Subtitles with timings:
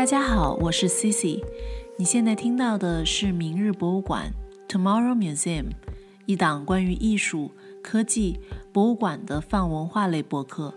[0.00, 1.44] 大家好，我是 Cici。
[1.98, 4.32] 你现在听到的是明日博物馆
[4.66, 5.72] （Tomorrow Museum）
[6.24, 7.50] 一档关于艺术、
[7.82, 8.40] 科技、
[8.72, 10.72] 博物馆的泛文化类博客。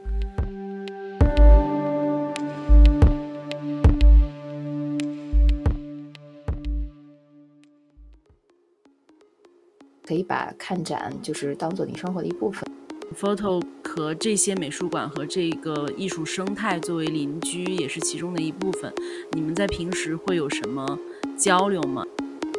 [10.06, 12.70] 可以把看展就是当做你生活的一部分。
[13.16, 13.64] Photo
[13.96, 18.92] 和这些美术馆和这个艺术生态作为邻居，也是其中的一部分。
[19.34, 20.98] 你们在平时会有什么
[21.38, 22.04] 交流吗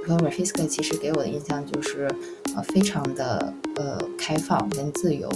[0.06, 2.08] g r a h i s k 其实给我的印象就是，
[2.54, 5.28] 呃，非常的呃开放跟自由。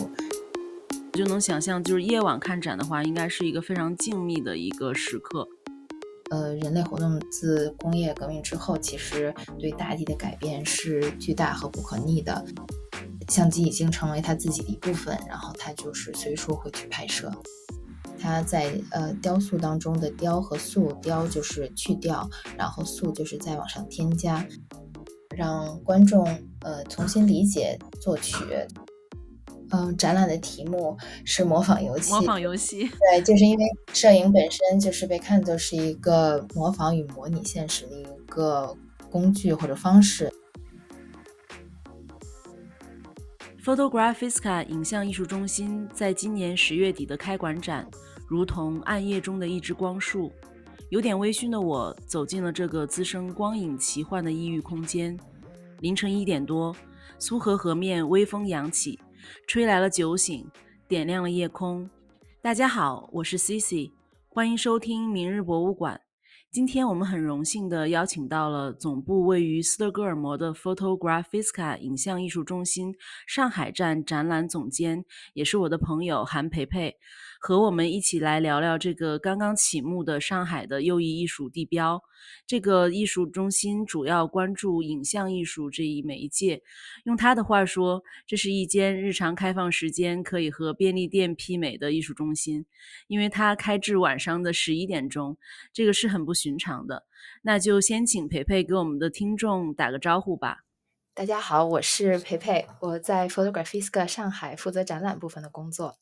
[1.15, 5.49] 就能想象，就是夜晚看展的话，应该是一个非常静谧的一个时刻。
[6.31, 12.45] 呃，人类活动自工业革命之后，其实对大地的改变是巨大和不可逆的。
[13.29, 17.31] 相机已经成为他自己的一部分，然后他就是随处会去拍摄。
[18.21, 24.45] 他在呃雕塑当中的雕和塑，雕就是去掉，然后塑就是再往上添加，
[25.37, 26.27] 让观众
[26.63, 28.45] 呃重新理解作曲。
[29.71, 32.11] 嗯，展览的题目是模仿游戏。
[32.11, 38.75] 模仿游戏，对，就是因为摄影本身就是被看作是一个模仿与模拟现实的一个
[39.11, 40.33] 工具或者方式。
[43.69, 47.87] Photographiska 影像艺术中心在今年十月底的开馆展，
[48.27, 50.33] 如同暗夜中的一支光束。
[50.89, 55.15] 有点微醺的我走进了这个滋生光影奇幻的异域空间。
[55.81, 56.75] 凌晨一点多，
[57.19, 58.99] 苏河河面微风扬起，
[59.47, 60.51] 吹来了酒醒，
[60.89, 61.91] 点亮了夜空。
[62.41, 63.93] 大家好，我是 Cici，
[64.31, 66.01] 欢迎收听明日博物馆。
[66.51, 72.95] 今天我们很荣幸地邀请到了总部位于斯德哥尔摩的 Photographiska 影像艺术中心
[73.27, 75.05] 上海站展览总监，
[75.35, 76.97] 也是我的朋友韩培培，
[77.39, 82.03] 和我们一起来聊聊这个刚刚启幕的上海的右翼艺术地标。
[82.47, 86.63] 这个艺术中心主要关注影像艺术这一媒介，
[87.05, 92.67] 用他的话说，这是一间日常开放时间可以和便利店媲美的艺术中心，
[93.07, 95.39] 因为它开至晚上的十一点钟，
[95.73, 97.07] 这个是很不寻常的。
[97.43, 100.65] 那就先请培培给我们的听众打个招呼吧。
[101.15, 105.99] 大家好，我是培培，我在 Photographiska 上海负责展览部分的工作。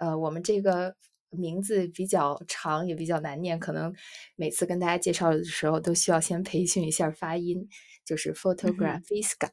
[0.00, 0.96] 呃，我们这个
[1.30, 3.94] 名字比较长，也比较难念，可能
[4.34, 7.68] 每次跟大家介绍的时候都需要先培训一下发音，
[8.04, 9.50] 就是 Photographiska，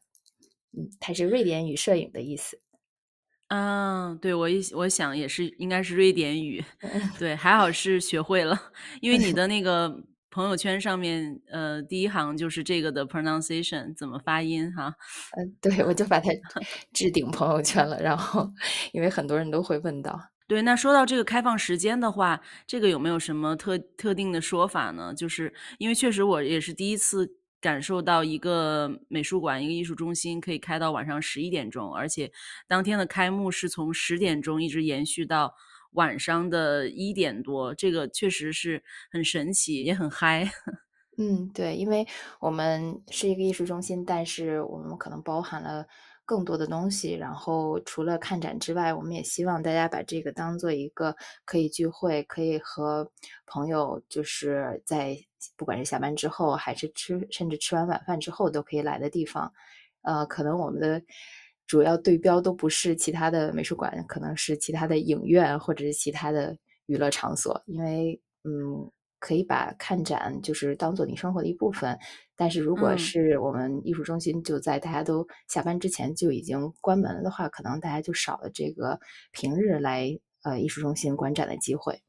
[0.71, 2.59] 嗯，它是瑞典语摄影的意思。
[3.49, 6.63] 啊，对我一我想也是，应该是瑞典语，
[7.19, 8.57] 对，还好是学会了，
[8.99, 14.93] 因为你的那个朋友圈上面，呃，第一行就是这个的 pronunciation 怎么发音哈。
[15.37, 16.29] 嗯、呃，对，我就把它
[16.91, 18.51] 置顶朋友圈了，然后
[18.91, 20.19] 因为很多人都会问到。
[20.47, 25.13] 对，那说到这个开放时间的话，这个有没有什么特特定的说法呢？
[25.13, 32.31] 就是因为确实我也是第一次感受到一个美术馆、一个艺术中心可以开到晚上十一点钟，而且
[32.65, 35.53] 当天的开幕是从十点钟一直延续到
[35.91, 38.81] 晚上的一点多，这个确实是
[39.11, 40.49] 很神奇，也很嗨。
[41.19, 42.07] 嗯，对，因为
[42.39, 45.87] 我们是一个艺术中心，但是我们可能包含了。
[46.27, 51.15] 更多的东西，然后除了看展之外，我们也希望大家把这个当做一个
[51.45, 53.09] 可以聚会、可以和
[53.45, 55.17] 朋友，就是在
[55.55, 59.49] 不管是下班之后，还是吃，甚至吃完晚饭之后都可以来的地方。
[60.01, 61.01] 呃，可能我们的
[61.65, 68.91] 主要对标都不是其他的美术馆，可能是其他的影院或者是其他的娱乐场所，因为嗯。
[69.19, 71.97] 可以把看展就是当做你生活的一部分，
[72.35, 78.99] 但是如果是我们艺术中心就在大家都下班之前就已经关门了的话，可能大家就少了这个
[79.31, 82.01] 平日来呃艺术中心观展的机会。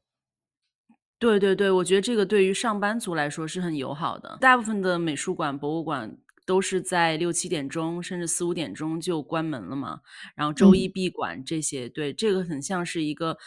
[1.17, 4.37] 对对对，我觉得这个对于上班族来说是很友好的。
[4.39, 6.15] 大部分的美术馆、博物馆
[6.45, 10.01] 都是在六七点钟甚至四五点钟就关门了嘛，
[10.35, 13.37] 然后周一闭馆这些，嗯、对这个很像是一个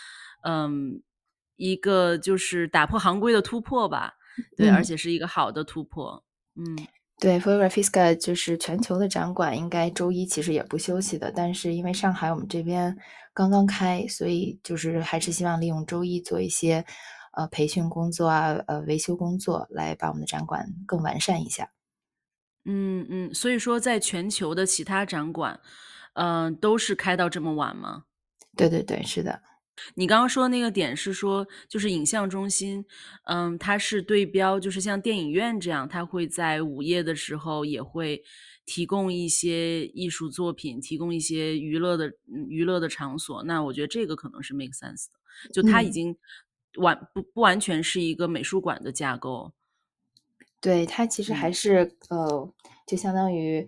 [0.43, 1.01] 嗯。
[1.57, 4.15] 一个就是打破行规的突破吧，
[4.57, 6.25] 对，嗯、而且是一个好的突破。
[6.57, 6.87] 嗯，
[7.19, 12.97] 对 f o r e v e r Fiska 就是全球的展馆，应该周一其实也不休息的，但是因为上海我们这边
[13.33, 16.85] 刚刚开，所以就是还是希望利用周一做一些
[17.33, 21.71] 呃培训工作啊，呃维修工作，来把我们的展馆更完善一下。
[22.65, 25.59] 嗯嗯，所以说在全球的其他展馆，
[26.15, 28.05] 嗯、呃，都是开到这么晚吗？
[28.57, 29.41] 对对对，是的。
[29.95, 32.85] 你刚刚说的那个点是说，就是影像中心，
[33.25, 38.23] 嗯，它是对标，就是像电影院这样，它会在午夜的时候也会
[38.67, 42.13] 提供一些艺术作品，提供一些娱乐的
[42.49, 43.43] 娱乐的场所。
[43.45, 46.17] 那我觉得这个可能是 make sense 的，就它已经
[46.77, 49.53] 完不不完全是一个美术馆的架构。
[50.61, 51.53] 对，它其实还嗯。
[51.53, 52.55] 是，呃，
[52.87, 53.67] 就相当于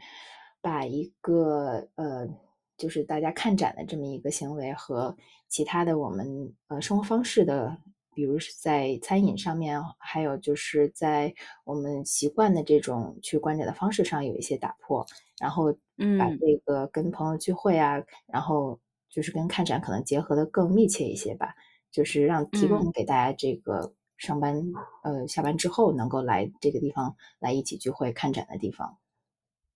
[0.60, 2.28] 把一个，呃，
[2.76, 5.16] 就是大家看展的这么一个行为和
[5.48, 7.76] 其他的我们，呃，生活方式的，
[8.14, 11.32] 比如是在餐饮上面，还有就是在
[11.64, 15.06] 我们习惯的这种去观展的方式上有一些打破。
[15.40, 15.72] 然后
[16.16, 16.40] 把嗯。
[16.40, 18.78] 这个跟朋友聚会啊，然后
[19.10, 21.54] 就是跟看展可能结合的更密切一些吧，
[21.90, 22.68] 就是让提嗯。
[22.68, 24.62] 供给大家这个上班
[25.02, 28.96] 呃，下班之后能够来这个地方来一起聚会看展的地方。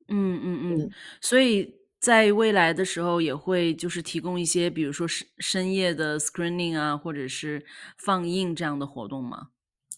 [0.09, 0.95] 嗯嗯嗯，嗯。
[1.21, 7.65] 所以在未来的时候也会就是提供一些，比如说深深夜的 screening 啊，或者是
[7.97, 9.49] 放映这样的活动吗？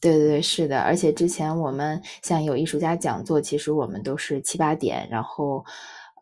[0.03, 0.81] 对对对，是的。
[0.81, 5.63] 而且之前我们像有艺术家讲座，其实我们都是七八点，然后，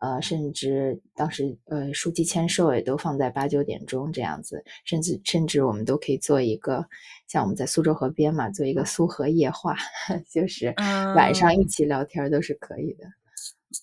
[0.01, 4.61] 呃，甚至当时，呃，书籍签售也都放在八九点钟这样子。
[4.83, 6.85] 甚至甚至我们都可以做一个
[7.27, 9.77] 像我们在苏州河边嘛，做一个苏河夜话，
[10.29, 10.75] 就是
[11.13, 11.65] 晚上一嗯。
[11.65, 13.05] 起聊天都是可以的。
[13.05, 13.13] 嗯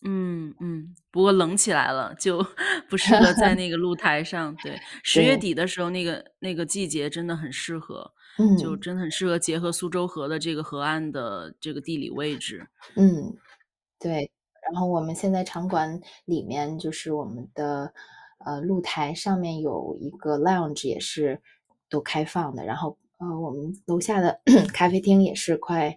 [0.04, 2.44] 嗯嗯，不过冷起来了，就
[2.88, 4.76] 不适合在那个露台上，对。
[5.04, 5.38] 10月对。
[5.38, 8.12] 底的时候，那个那个季节真的很适合，
[8.56, 8.80] 就嗯。
[8.80, 12.66] 真的很适合结合苏州河的这个河岸的这个地理位置。
[12.96, 13.36] 嗯，
[14.00, 14.30] 对。
[14.72, 17.92] 然后我们现在场馆里面就是我们的，
[18.44, 21.40] 呃，露台上面有一个 lounge 也是
[21.90, 24.40] 都开放的，然后，呃，我们楼下的
[24.74, 25.96] 咖啡厅也是快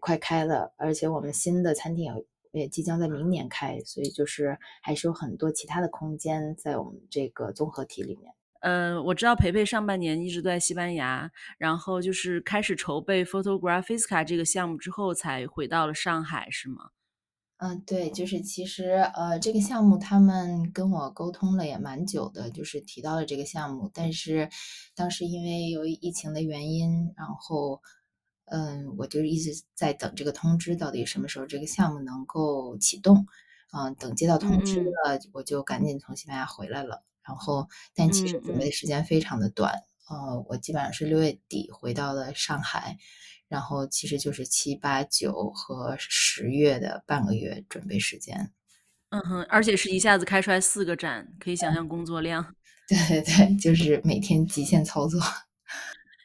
[0.00, 8.32] 快开了，而且我们新的餐厅也也即将在明年开，所以就是还是有很多其他的空间在我们这个综合体里面。
[8.60, 11.28] 呃，我知道培培上半年一直都在西班牙，
[11.58, 16.90] 然后就是开始筹备 Photographisca 这个项目之后才回到了上海，是吗？
[17.58, 23.88] 嗯，对，就是其实，呃，这个项目他们跟我沟通了也蛮久的，就是提到了这个项目。
[23.94, 24.48] 但是
[24.96, 27.80] 当时因为由于疫情的原因，然后，
[28.54, 33.26] 嗯，我就一直在等这个通知，到底什么时候这个项目能够启动。
[33.72, 34.82] 嗯，等接到通知。
[34.82, 37.02] 了，我就赶紧从西班牙回来了。
[37.26, 38.70] 然后但其实准备。
[38.70, 39.72] 时间非常的短，
[40.10, 42.98] 呃，我基本上是六月底回到了上海，
[43.48, 48.52] 然后其实就是七八九和10月的半个月准备时间。
[49.08, 52.54] 嗯哼，而且是一下子开出来四个展，可以想象工作量。
[52.86, 55.18] 对对对，就是每天极限操作。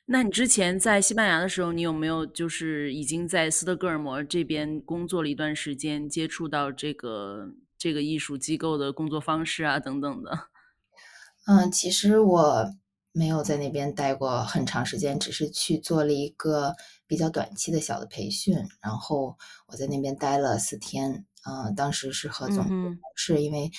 [0.10, 10.48] 那你之前在西班牙的时候，你有没有就是已经在斯德哥尔摩这边工作了一段时间，接触到这个这个艺术机构的工作方式啊等等的？
[11.46, 12.74] 嗯，其实我
[13.12, 16.74] 没有在那边待过很长时间，只是去做了一个
[17.06, 19.38] 比较短期的小的培训，然后
[19.68, 21.26] 我在那边待了四天。
[21.46, 23.00] 嗯，当时是和总部同嗯哼。
[23.16, 23.72] 事因为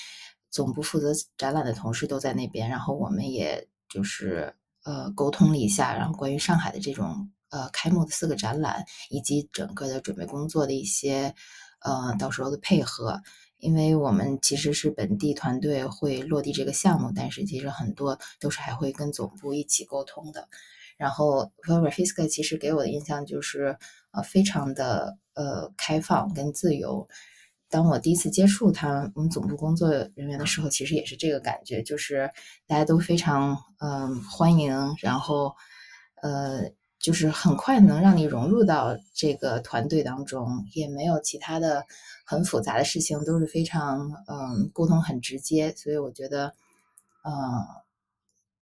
[0.50, 4.54] 总部负责展览的同事都在那边，然后我们也就是，
[4.88, 11.34] 呃，沟通了一下，然后关于上海的这种，呃，开幕的四个展览，以及整个的准备工作的一些，
[11.80, 13.20] 呃，到时候的配合。
[13.58, 20.48] 因为我们其实是本地团队会落地这个项目，但是其实很多都是还会跟总部一起沟通的。
[20.96, 23.76] 然后 Rafika 其实给我的印象就是，
[24.12, 27.06] 呃，非常的，呃，开放跟自由。
[27.70, 32.30] 当我第一次接触他我们总部工作人员的时候，其实也是这个感觉，就是
[32.66, 35.54] 大家都非常，呃，欢迎，然后，
[36.22, 41.84] 呃，就是很快能让你融入到这个团队当中，也没有其他的
[42.24, 45.74] 很复杂的事情，都是非常呃，沟通很直接。
[45.76, 46.54] 所以我觉得
[47.22, 47.32] 呃，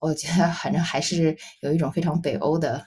[0.00, 2.84] 我觉得 反正还是有一种非常北欧的，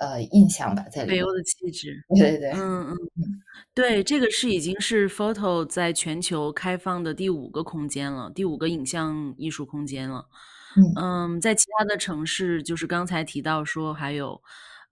[0.00, 1.04] 呃，印象吧，在。
[1.04, 2.92] 北欧的气质，对对对，嗯嗯。
[2.92, 3.42] 嗯。
[3.74, 10.26] 对，这个是已经是 Photo 在全球开放的第五个空间了，第五个影像艺术空间了。
[10.76, 10.92] 嗯。
[11.34, 14.42] 嗯，在其他的城市，就是刚才提到说还有，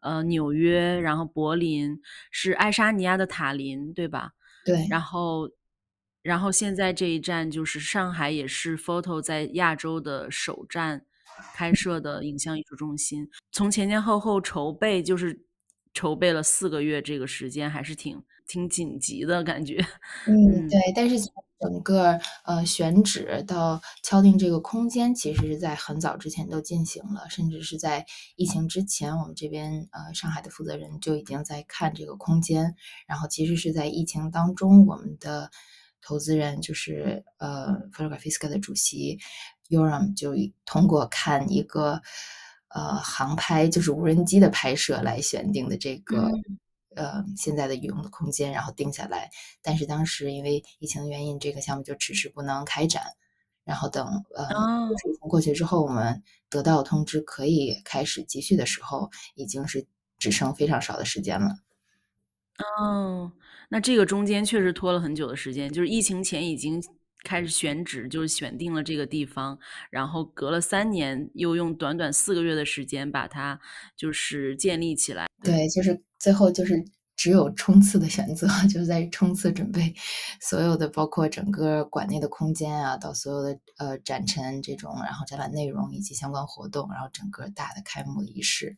[0.00, 4.32] 呃，纽约，然后柏林，是爱沙尼亚的塔林，对吧？
[4.64, 5.00] 对然。
[5.00, 5.50] 后
[6.22, 11.04] 然后现在这一站就是上海也是 Photo 在亚洲的首站
[11.54, 13.28] 开设的影像艺术中心。
[13.52, 15.46] 从前前后后筹备就是
[15.92, 19.78] 筹备了四个月，这个时间还是挺挺紧急的感觉，
[20.26, 20.78] 嗯，对。
[20.78, 20.92] 嗯。
[20.94, 28.04] 但是从整个，呃，选址到敲定这个空间，其实是在很早之前都进行了，甚至是在
[28.36, 32.74] 疫情之前，我们这边，呃，上海的负责人就已经在看这个空间。
[33.06, 35.50] 然后其实是在疫情当中，我们的
[36.02, 39.18] 投资人就是，呃，Photographisca 的主席
[39.68, 42.00] Yoram 就通过看一个，
[42.68, 46.58] 呃，航拍就是无人机的拍摄来选定的这个，嗯。
[46.96, 49.28] 呃，现在的运用的空间，然后定下来。
[49.62, 53.02] 但是当时因为疫情的原因，这个项目就迟迟不能开展。
[53.64, 54.06] 然后等
[54.36, 54.88] 呃哦。
[54.92, 59.84] 疫情过去之后，我们得到通知可以开始集训的时候，已经是
[60.18, 61.56] 只剩非常少的时间了。
[62.78, 63.32] 哦，
[63.70, 66.80] 那这个中间确实拖了很久的时间，就是疫情前已经
[67.24, 69.58] 开始选址，就是选定了这个地方，
[69.90, 73.58] 然后隔了三年，又用短短四个月的时间把它
[73.96, 75.26] 就是建立起来。
[75.42, 76.84] 对，就是最后就是
[77.16, 79.94] 只有冲刺的选择， 就是在冲刺准备
[80.40, 88.76] 所有的包括整个馆内的空间啊，到所有的，呃，展陈这种，然后展览内容以及相关活动，然后整个大的开幕仪式。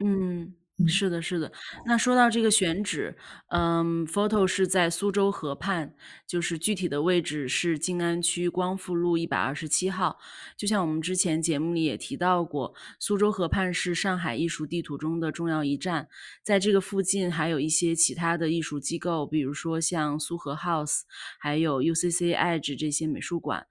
[0.00, 0.54] 嗯，
[0.88, 1.52] 是的是的。
[1.86, 3.16] 那说到这个选址，
[3.48, 5.94] 嗯，photo 是在苏州河畔，
[6.26, 10.18] 就是具体的位置是静安区光复路127号。
[10.56, 16.08] 就像我们之前节目里也提到过，苏州河畔是上海艺术地图中的重要一站，
[16.42, 21.02] 在这个附近还有一些其他的艺术机构，比如说像苏荷 House，
[21.38, 23.66] 还有 UCC Edge 这些美术馆。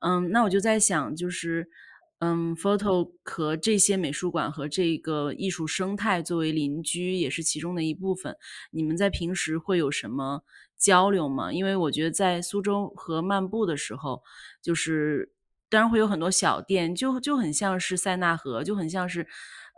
[0.00, 1.68] 嗯，那我就在想，就是，
[2.20, 8.36] 嗯，photo 和这些美术馆和这个艺术生态作为邻居，也是其中的一部分，
[8.72, 10.42] 你们在平时会有什么
[10.76, 11.52] 交流吗？
[11.52, 14.20] 因为我觉得在苏州河漫步的时候，
[14.60, 15.32] 就是
[15.68, 19.24] 当然会有很多小店，就就很像是塞纳河，就很像是，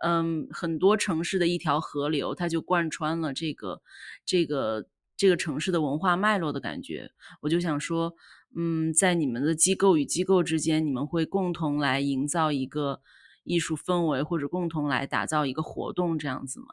[0.03, 3.83] 嗯，很多城市的一条河流，它就贯穿了这个
[4.25, 7.11] 这个这个城市的文化脉络的感觉。
[7.43, 8.15] 我就想说，
[8.57, 13.01] 嗯，在你们的机构与机构之间，你们会共同来营造一个
[13.45, 16.67] 艺术氛围，或者共同来打造一个活动这样子吗？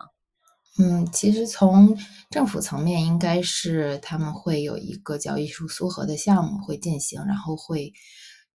[0.80, 1.98] 嗯，其实从
[2.30, 7.94] 政府层面应该是他们会有一个叫艺术苏荷的项目会进行，然后会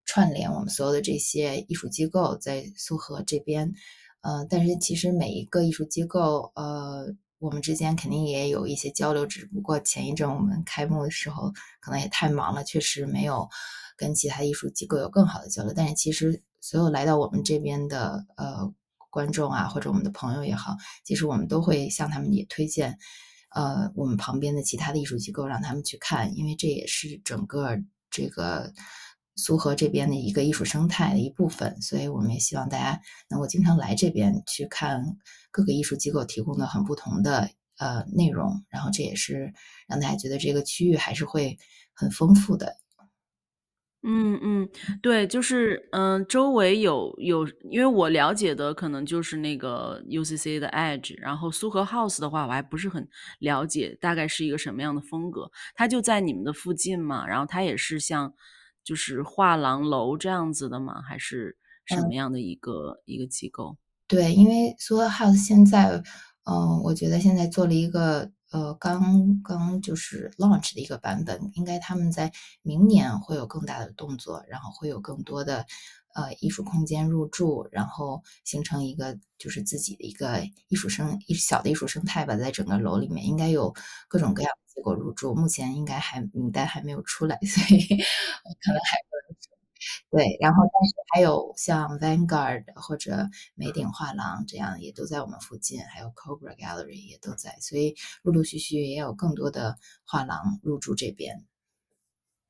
[0.04, 3.72] 串联我们所有的这些艺术机构在苏荷这边。
[4.20, 7.06] 呃，但是其实每一个艺术机构，呃，
[7.42, 13.48] 我们之间肯定也有一些交流，只不过前一阵我们开幕的时候可能也太忙了，确实没有
[13.96, 15.72] 跟其他艺术机构有更好的交流。
[15.74, 18.72] 但是其实所有来到我们这边的，呃，
[19.10, 22.96] 观众啊，或者我们的朋友也好，其实我们都会向他们也推荐，
[23.50, 27.76] 呃，我们旁边的其他的艺术机构让他们去看，因为这也是整个
[28.08, 28.72] 这个
[29.34, 31.82] 苏荷这边的一个艺术生态的一部分。
[31.82, 35.02] 所以我们也希望大家能够经常来这边去看
[35.52, 39.52] 各个艺术机构提供的很不同的，呃，内容，然后这也是
[39.86, 41.58] 让大家觉得这个区域还是会
[41.94, 42.78] 很丰富的。
[44.04, 44.68] 嗯嗯，
[45.00, 55.48] 对，就是，嗯，周围有有因为我了解的可能就是那个 UCC 的 Edge，然后苏荷 House 的话，我还不是很了解，大概是一个什么样的风格。
[55.76, 57.24] 它就在你们的附近嘛？
[57.28, 58.34] 然后它也是像
[58.82, 61.00] 就是画廊楼这样子的吗？
[61.08, 62.08] 还是什嗯。
[62.08, 63.76] 么样的一个一个机构？
[64.12, 65.88] 对，因为苏荷 House 现在，
[66.44, 75.64] 呃，我觉得现在做了一个，呃，刚刚就是 launch 的一个版本，应该他们在明年会有更大的动作，然后会有更多的，
[76.14, 83.74] 呃，艺术空间入驻，然后形成一个就是自己的一个艺术生一小的艺术生态吧，在整个楼里面应该有
[84.08, 87.78] 各种各样的机构入驻，目前应该还名单还没有出来，所以
[88.60, 89.11] 可能还。
[90.10, 101.44] 对，然后但是还有像 Vanguard 或者梅鼎画廊这样也都在我们附近，还有 Cobra Gallery 也都在，所以陆陆续续也有更多的画廊入驻这边。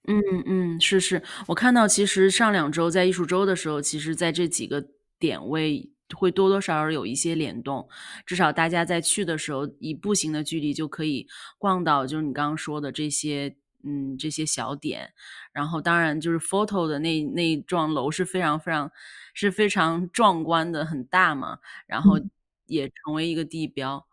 [0.09, 1.23] 嗯嗯，是是。
[1.47, 4.85] 我看到其实上两周在艺术周的时候，其实在这几个
[5.19, 7.89] 点位会多多少少有一些联动，
[8.27, 15.13] 至少大家在去的时候，以步行的距离就可以逛到就是你刚刚说的这些嗯，这些小点。
[15.53, 18.91] 然后当然就是 photo 的那那一幢楼是非常非常
[19.35, 22.31] 是非常壮观的，很大嘛，然后嗯。
[22.67, 24.07] 也成为一个地标。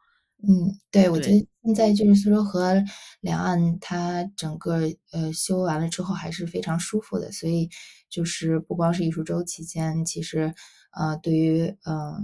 [0.43, 1.31] 嗯，对，我觉。
[1.31, 2.73] 得现在就是苏州河
[3.21, 4.81] 两岸，它整个，
[5.13, 7.31] 呃，修完了之后还是非常舒服的。
[7.31, 7.69] 所以
[8.09, 10.53] 就是不光是艺术周期间，其实，
[10.91, 12.15] 呃，对于，呃，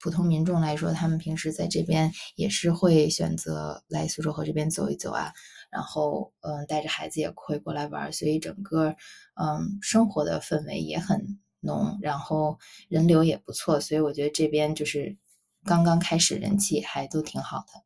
[0.00, 5.32] 普通民众来说，他们平时在这边也是会选择来苏州河这边走一走啊，
[5.70, 8.96] 然后，嗯，带着孩子也会过来玩，所以整个，
[9.34, 12.58] 嗯，生活的氛围也很浓，然后
[12.88, 15.16] 人流也不错，所以我觉得这边就是
[15.64, 17.84] 刚刚开始人气还都挺好的。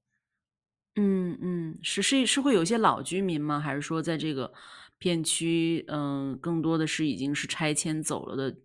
[0.94, 3.58] 嗯嗯，是是是会有一些老居民吗？
[3.58, 4.52] 还是说在这个
[4.98, 8.58] 片区，呃，更多的是已经是拆迁走了的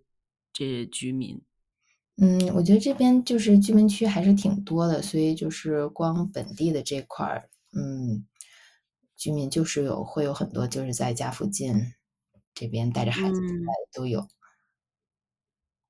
[0.51, 1.41] 这些居民？
[2.17, 8.25] 嗯，我觉得这边就是居民区还是挺多的，所以就是光本地的这块儿，嗯，
[9.17, 11.73] 居民就是有会有很多就是在家附近
[12.53, 13.65] 这边带着孩子嗯。
[13.91, 14.25] 都有。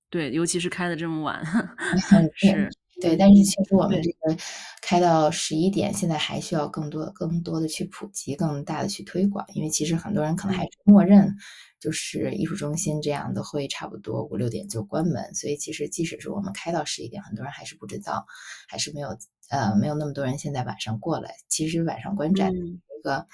[0.09, 1.43] 对，尤其是开的这么晚，
[2.09, 2.69] 对， 是。
[2.99, 4.35] 对，但是其实我们这个
[4.81, 11.35] 开到十一点，现在还需要更多更多的去普及，更大的去推广，因为其实很多人可能还是默认，
[11.79, 18.25] 就是艺术中心这样的会差不多五六点就关门，所以其实即使是我们开到十一点，很多人还是不知道，
[18.67, 19.09] 还是没有
[19.51, 21.35] 呃没有那么多人现在晚上过来。
[21.47, 22.51] 其实晚上观展
[22.97, 23.27] 一个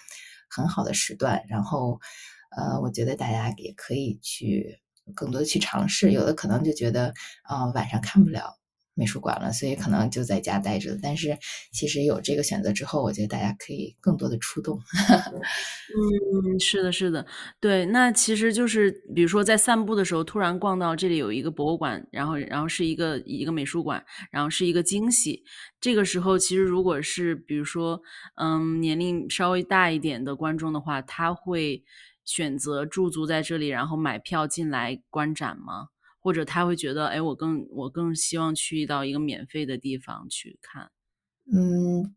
[0.49, 1.99] 很好的时段，然后
[2.55, 4.79] 呃，我觉得大家也可以去
[5.15, 8.57] 更多的去尝试，有的可能就觉得啊晚上看不了。
[8.95, 10.97] 美术馆了，所以可能就在家待着。
[11.01, 11.37] 但是
[11.71, 14.79] 其实有这个选择之后，我觉得大家可以更多的出动。
[16.49, 17.25] 嗯， 是的，是的，
[17.59, 17.85] 对。
[17.87, 25.43] 那其实就是比如说在散步的时候，突然逛到这里有一个博物馆，然后然后是一个一个美术馆，然后是一个惊喜。
[25.81, 28.01] 这个时候其实如果是比如说
[28.35, 31.83] 嗯年龄稍微大一点的观众的话，他会
[32.25, 35.89] 选择驻足在这里，然后买票进来观展吗？
[36.23, 40.89] 或者他会觉得，哎，我更我更希望去到一个免费的地方去看。
[41.51, 42.15] 嗯，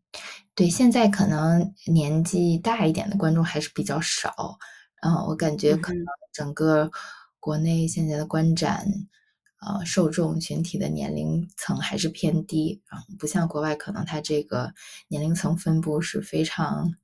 [0.55, 4.57] 对，现在可能年纪大一点的观众还是比较少。
[5.01, 6.89] 嗯，我感觉可能整个
[7.41, 8.87] 国内现在的观展，
[9.59, 12.81] 呃，受众群体的年龄层还是偏低。
[12.87, 14.73] 啊，不像国外，可能它这个
[15.09, 16.95] 年龄层分布是非常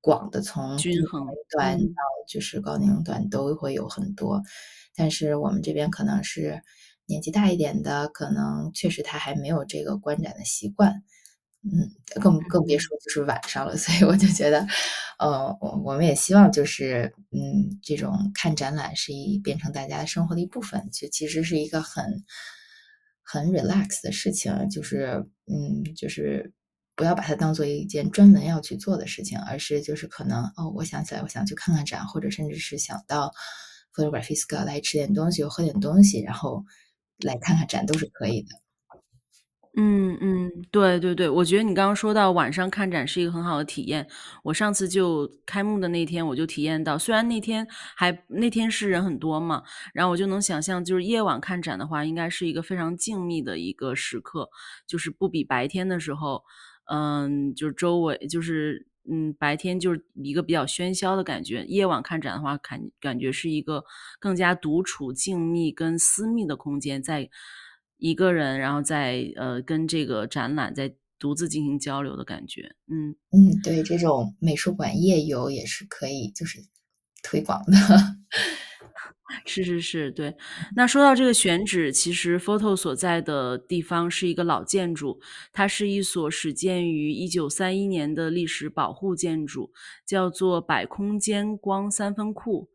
[0.00, 4.40] 广的，从均衡端到就是高年龄段都会有很多。
[4.96, 6.62] 但是我们这边可能是
[7.06, 11.02] 年纪大一点的，可能确实他还没有这个观展的习惯，
[11.62, 13.76] 嗯，更更别说就是晚上了。
[13.78, 14.66] 所以我就觉得，
[15.18, 22.24] 呃，我我们也希望就是，嗯，这种看展览是一变成大家生活的一部分，就其实是一个很
[23.22, 26.52] 很 relax 的事情，就是，嗯，就是
[26.96, 33.32] 不要把它当做一件专门要去做的事情，而是就是可能，哦，我想起来，我想去看看展，或者甚至是想到。
[33.96, 36.64] Photography school 来吃点东西，喝点东西，然后
[37.24, 38.48] 来看看展都是可以的。
[39.78, 44.06] 嗯嗯，对对对，我觉得你刚刚说到晚上看展是一个很好的体验。
[44.42, 49.62] 我上次就开幕的那天，我就体验到，虽然那天还那天是人很多嘛，
[49.92, 54.48] 然后我就能想象，就是夜晚看展的话，应该是一个非常静谧的一个时刻，
[54.86, 56.42] 就是不比白天的时候，
[56.90, 58.86] 嗯，就周围就是。
[59.10, 63.84] 嗯，白天就是一个比较喧嚣的感觉，夜晚看展的话，感感觉是一个
[64.18, 67.28] 更加独处、静谧跟私密的空间，在
[67.98, 72.74] 一个人，然后在呃跟这个展览在独自进行交流的感觉。
[72.88, 76.58] 嗯嗯，对，这种美术馆夜游也是可以，就是
[77.26, 77.72] 推广的。
[79.44, 80.36] 是是是，对。
[80.74, 85.20] 那说到这个选址，其实 photo 所在的地方是一个老建筑，
[85.52, 89.72] 它是一所始建于一九三一年的历史保护建筑，
[90.04, 92.68] 叫做百空间光三分库。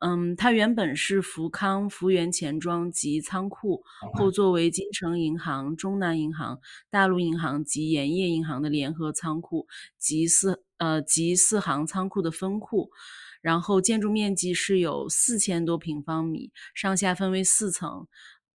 [0.00, 3.82] 嗯，它原本是福康福源钱庄及仓库，
[4.14, 6.58] 后作为金城银行、中南银行、
[6.90, 9.66] 大陆银行及盐业银行的联合仓库
[9.98, 12.90] 及四呃及四行仓库的分库。
[13.40, 18.06] 然后建筑面积是有四千多平方米，上下分为四层，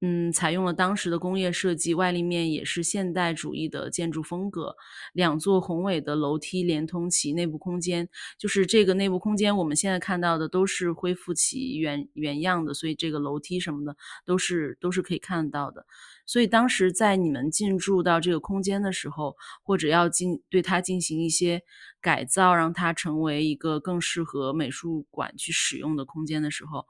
[0.01, 4.77] 嗯，采用了当时的工业设计，外立面也是现代主义的建筑风格。
[5.11, 8.07] 两座宏伟的楼梯连通其内部空间，
[8.37, 15.85] 就是这个内部空间，我们现在看到的都是恢复其原原样的，所以这个楼梯什么的都是都是可以看到的。
[16.25, 21.61] 所以当时在你们进驻到这个空间的时候，或者要进对它进行一些
[21.99, 26.85] 改造，让它成为一个更适合美术馆去使用的空间的时候，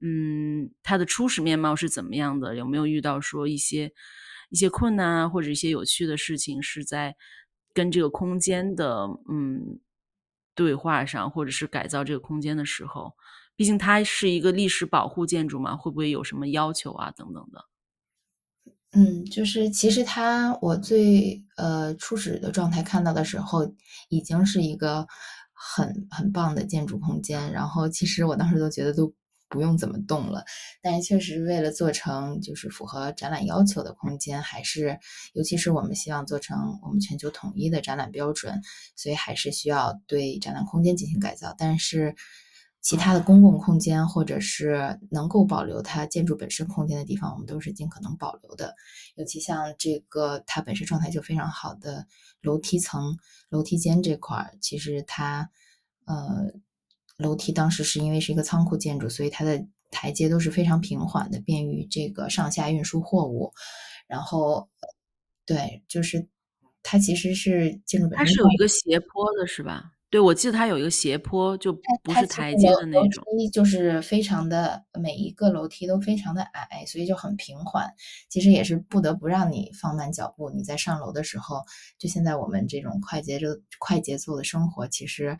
[0.00, 2.56] 嗯，它的初始面貌是怎么样的？
[2.56, 3.92] 有没有遇到说一些
[4.50, 7.16] 一些困难啊，或者一些有趣的事情是在
[7.72, 9.78] 跟这个空间的嗯
[10.54, 13.14] 对话上，或者是改造这个空间的时候？
[13.56, 17.64] 毕竟它是一个历史保护建筑嘛，会不会有什么要求啊等等的？
[18.92, 23.74] 嗯，就是其实它我最呃初始的状态看到的时候，
[24.08, 25.06] 已经是一个
[25.52, 27.52] 很很棒的建筑空间。
[27.52, 29.14] 然后其实我当时都觉得都
[29.50, 30.44] 不用怎么动了，
[30.80, 34.98] 但是确实为了做成就是符合展览要求的空间，还是
[35.34, 38.62] 尤其是我们希望做成我们全球统一的展览标准，
[38.96, 41.54] 所以还是需要对展览空间进行改造。
[41.58, 42.14] 但是。
[42.82, 48.74] 其他的公共空间，或者是能够保留它建筑本身空间的地方，我们都是尽可能保留的。
[49.16, 52.06] 尤其像这个它本身状态就非常好的
[52.40, 53.18] 楼梯层、
[53.50, 55.50] 楼梯间这块儿，其实它
[56.06, 56.54] 呃
[57.20, 63.52] 楼梯当时是因为是一个仓库建筑，所以它的台阶都是非常平缓的，便于这个上下运输货物。
[64.06, 64.68] 然后
[65.46, 66.26] 对，就是
[66.82, 69.92] 它其实是建筑本身，它是有一个斜坡的，是吧？
[70.10, 73.24] 对，我记得它有一个斜坡，就不是台阶的那种。
[73.38, 77.88] 梯就是非常的每一个楼梯都非常的矮，所以就很平缓。
[78.28, 80.50] 其实也是不得不让你放慢脚步。
[80.50, 81.62] 你在上楼的时候，
[81.96, 83.46] 就现在我们这种快节奏
[83.78, 85.38] 快节奏的生活，其实，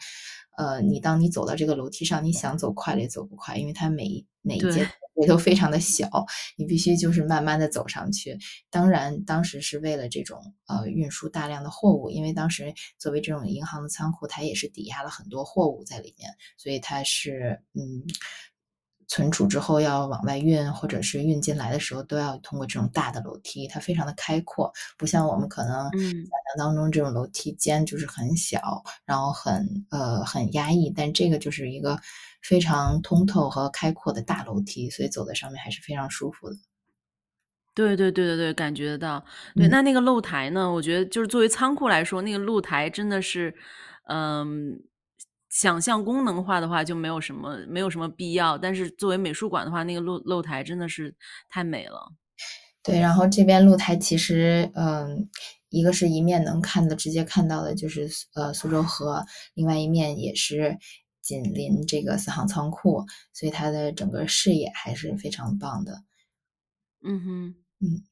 [0.56, 4.88] 呃，你当你走到这个楼梯上，你想走快了也走不快，因为它每一每一阶对。
[5.16, 6.08] 也都非常的小，
[6.56, 8.38] 你必须就是慢慢的走上去。
[8.70, 18.02] 当然，当时是为了这种，呃，运输大量的货物，因为当时作为这种银行的仓库，它也是抵押了很多货物在里面，所以它是，嗯，
[19.10, 26.30] 存储之后要往外运，或者是运进来的时候，都要通过这种大的楼梯，它非常的开阔，不像我们可能想嗯。
[26.56, 31.98] 象当中这种楼梯间就是很小，然后很呃，很压抑，但这个就是一个
[32.42, 36.56] 非常通透和开阔的大楼梯，所以走在上面还是非常舒服的。
[37.76, 39.24] 对对对对对，感觉得到。
[39.56, 39.70] 对，嗯。
[39.70, 43.54] 那那个露台呢，我觉得就是作为仓库来说，那个露台真的是，
[44.08, 44.76] 嗯，
[45.50, 51.14] 想象功能化的话就没有什么没有什么必要，但是作为美术馆的话，那个露露台真的是
[51.48, 52.12] 太美了。
[52.82, 55.28] 对，然后这边露台其实，嗯，
[55.68, 60.78] 一个是一面能看的直接看到的就是呃，苏州河，另外一面也是
[61.20, 66.04] 紧邻这个四行仓库，所以它的整个视野还是非常棒的。
[67.02, 67.54] 嗯哼。
[67.80, 68.04] 嗯。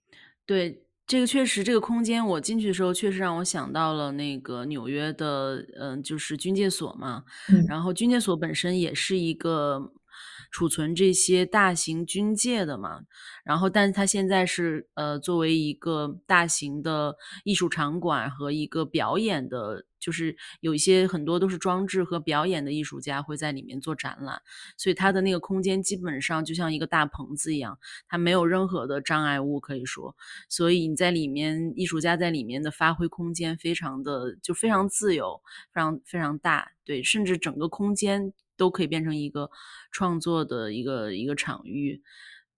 [0.45, 7.25] 对，这个确实这个空间我进去的时候确实让我想到了那个纽约的，呃，就是军械所嘛。
[7.49, 7.65] 嗯。
[7.67, 9.91] 然后军械所本身也是一个
[10.51, 13.03] 储存这些大型军械的嘛，
[13.45, 24.41] 然后但是它现在是，呃，作为一个大型的艺术场馆和一个表演的就是有一些很多都是装置和表演的艺术家会在里面做展览。
[24.77, 30.17] 所以它的那个空间基本上就像一个大棚子一样，它没有任何的障碍物可以说。
[30.49, 36.71] 所以你在里面艺术家在里面的发挥空间非常的就非常自由，非常非常大。
[36.85, 39.51] 对，甚至整个空间都可以变成一个
[39.91, 42.03] 创作的一个一个场域。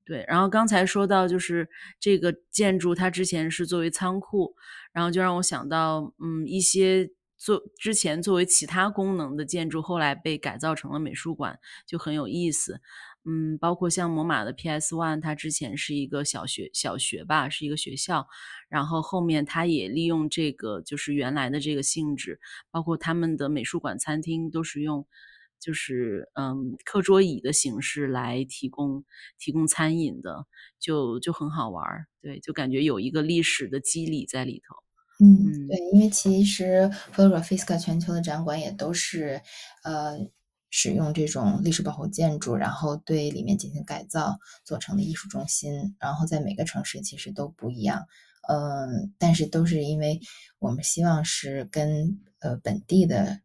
[0.04, 1.68] 对，然后刚才说到就是
[2.00, 4.56] 这个建筑，它之前是作为仓库，
[4.92, 12.80] 然后就让我想到，嗯，一些作之前作为其他功能的建筑，后来被改造成了美术馆，就很有意思。
[13.24, 18.26] 嗯，包括像摩马的 PS One，它之前是一个小学小学吧，是一个学校，
[18.68, 25.06] 然后后面它也利用这个就是原来的这个性质，包括他们的美术馆餐厅都是用
[25.60, 29.04] 就是，嗯，课桌椅的形式来提供
[29.38, 30.46] 提供餐饮的，
[30.78, 32.06] 就就很好玩儿。
[32.22, 34.74] 对，就感觉有一个历史的肌理在里头。
[35.24, 35.94] 嗯，对，嗯。
[35.94, 39.42] 因为其实 Fotografiska 全球的展馆也都是，
[39.84, 40.18] 呃，
[40.70, 48.06] 使用这种历史保护建筑，然后对里面进行改造做成的艺术中心，然后在每个城市其实都不一样。
[48.48, 50.20] 嗯，但是都是因为
[50.58, 53.40] 我们希望是跟，呃，本地的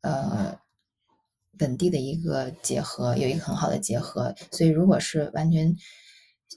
[0.00, 0.58] 呃，
[1.58, 4.34] 本地的一个结合有一个很好的结合。
[4.52, 5.74] 所以如果是完全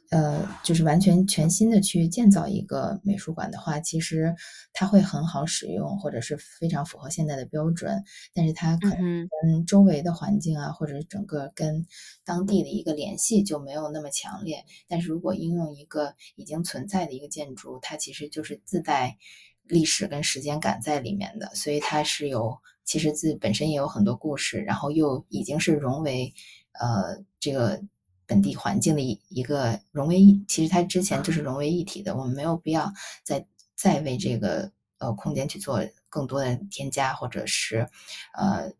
[0.09, 4.33] 呃，就是完全全新的去建造一个美术馆的话，其实
[4.73, 9.27] 它会很好使用，或者是非常符合现在的标准，但是它可能。
[9.41, 11.85] 跟周围的环境啊，或者是整个跟
[12.23, 14.63] 当地的一个联系就没有那么强烈。
[14.87, 19.17] 但是如果应用一个已经存在的一个建筑，它其实就是自带
[19.63, 26.33] 历史跟时间感在里面的，所以它是有其实自本身也有很多故事，然后又已经是融为，
[26.73, 27.81] 呃，这个
[28.25, 32.91] 本地环境的一一个融为一其实它之前就是融为一体的，我们没有必要
[33.23, 37.87] 再再为这个，呃，空间去做更多的添加，或者是，
[38.33, 38.71] 呃，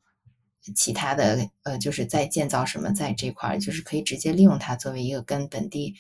[0.75, 5.95] 其他的呃，就是再建造什么在这块儿，就是可以直接利用它作为一个跟本地，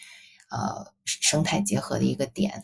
[0.49, 2.63] 呃，生态结合的一个点。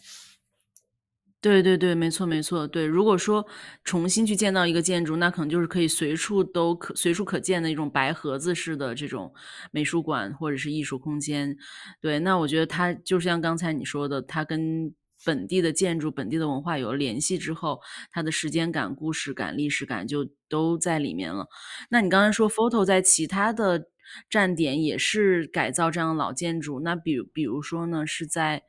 [1.39, 2.67] 对对对，没错没错。
[2.67, 3.45] 对，如果说
[3.83, 9.31] 重新去建造一个建筑，那可能就是可以随处都可随处可见的一种白盒子式的这种
[9.71, 11.55] 美术馆或者是艺术空间。
[12.01, 17.79] 对，那我觉得它就像刚才你说的，它跟本地的建筑、本地的文化有了联系之后，
[18.11, 21.47] 它的时间感、故事感、历史感就都在里面了。
[21.89, 23.87] 那你刚才说 photo 在其他的
[24.29, 28.63] 站点也是改造这样的老建筑，那比如比如说呢，是在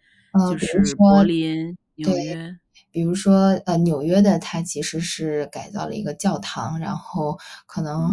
[0.50, 2.56] 就是柏林、对，纽约？
[2.90, 8.10] 比如说，呃，纽约的它其实是改造了一个教堂，然后可能哦。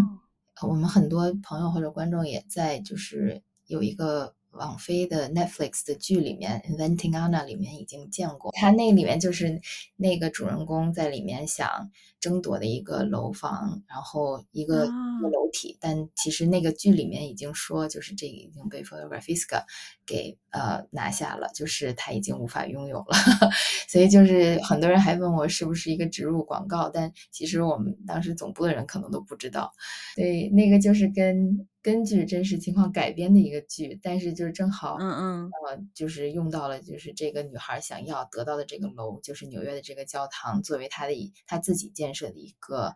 [0.61, 8.53] 我们很多朋友或者观众也在就是有一个网飞的 Netflix 的剧里面，Inventing Anna 里面已经见过。
[8.55, 9.59] 它那里面就是
[9.97, 11.91] 那个主人公在里面想
[12.25, 19.63] 争夺的一个楼房，然后一个一个楼体，但其实那个剧里面已经说，就是这个已经被 Photographiska
[20.07, 23.15] 给呃拿下了，就是他已经无法拥有了。
[23.88, 29.71] 所以就是很多人还问我是不是一个植入广告，但其实我们当时总部的人可能都不知道。
[30.15, 41.13] 对，那个就是跟根据真实情况改编的一个剧，但是就是正好，嗯嗯，呃，就是用到了就是这个女孩想要得到的这个楼，就是纽约的这个教堂，作为她的
[41.45, 42.95] 她自己建设的一个，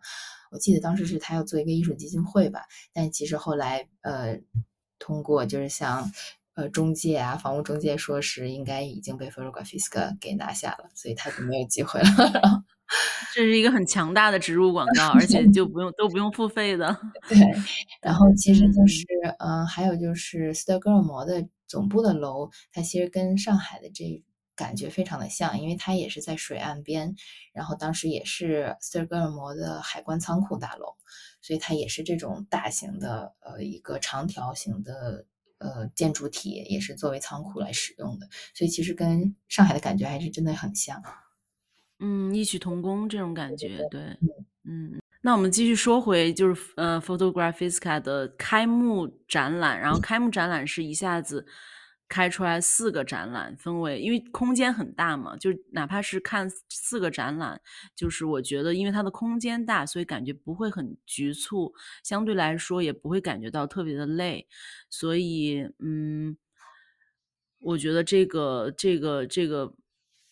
[0.50, 4.40] 我记得当时是她要做一个艺术基金会吧，但其实后来呃，
[4.98, 6.10] 通过就是像。
[6.54, 12.64] 呃，中介啊，房屋中介说是应该已经被 f e r g a f i s k 给拿下了，所以他就没有机会了。
[13.32, 16.96] 这是一个很强大的植入广告，而且就不用都不用付费的。
[17.28, 17.38] 对，
[18.00, 19.04] 然后其实就是，
[19.38, 24.22] 嗯，还有就是斯德哥尔摩的总部的楼，它其实跟上海的这
[24.56, 27.14] 感觉非常的像，因为它也是在水岸边，
[27.52, 30.94] 然后当时也是斯德哥尔摩的海关仓库大楼，
[31.40, 35.26] 所以它也是这种大型的呃一个长条形的。
[35.62, 41.02] 呃，建筑体也是作为仓库来使用的，所以其实跟上海的感觉还是真的很像。
[42.00, 44.16] 嗯，异曲同工这种感觉，对，
[44.64, 44.98] 嗯。
[45.22, 51.46] 那我们继续说回，就是呃，Photographiska 的开幕展览，然后开幕展览是一下子。
[52.08, 57.60] 开出来四个展览，分为因为空间很大嘛，就哪怕是看四个展览，
[57.94, 64.48] 就是我觉得因为它的空间大，所以感觉不会很局促，相对来说也不会感觉到特别的累，
[64.88, 66.36] 所以嗯，
[67.60, 69.72] 我觉得这个这个这个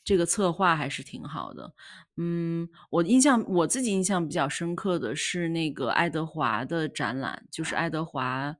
[0.09, 1.75] 这个策划还是挺好的，
[2.17, 8.57] 嗯，我印象我自己印象比较深刻的是那个爱德华的展览，就是爱德华。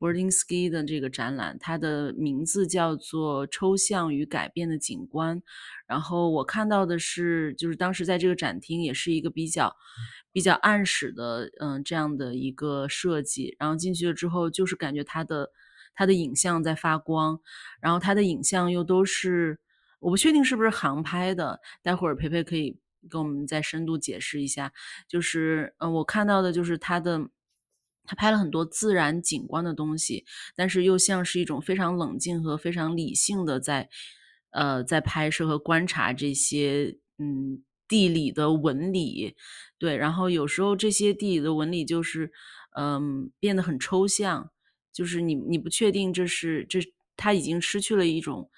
[0.00, 5.38] b o r d i n g s k y 的这个展览，它的名字叫做《抽象与改变的景观》。
[5.86, 9.76] 然后我看到的是，就是当时在这个展厅也是一个比较
[10.32, 13.54] 比较暗室的，嗯，这样的一个设计。
[13.60, 15.50] 然后进去了之后，就是感觉它的
[15.94, 17.38] 它的影像在发光，
[17.80, 19.60] 然后它的影像又都是
[20.02, 24.72] 我不确定是不是航拍的，待会儿培培可以跟我们再深度解释一下。
[25.08, 27.28] 就是，嗯，我看到的就是他的。
[28.04, 30.24] 他拍了很多自然景观的东西，
[30.56, 33.88] 但是又像是一种非常冷静和非常理性的在，
[34.50, 39.36] 呃，在拍摄和观察这些嗯地理的纹理，
[39.78, 42.32] 对，然后有时候这些地理的纹理就是
[42.76, 44.50] 嗯变得很抽象，
[44.92, 46.80] 就是你你不确定这是这
[47.16, 48.50] 他已经失去了一种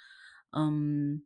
[0.52, 1.22] 嗯。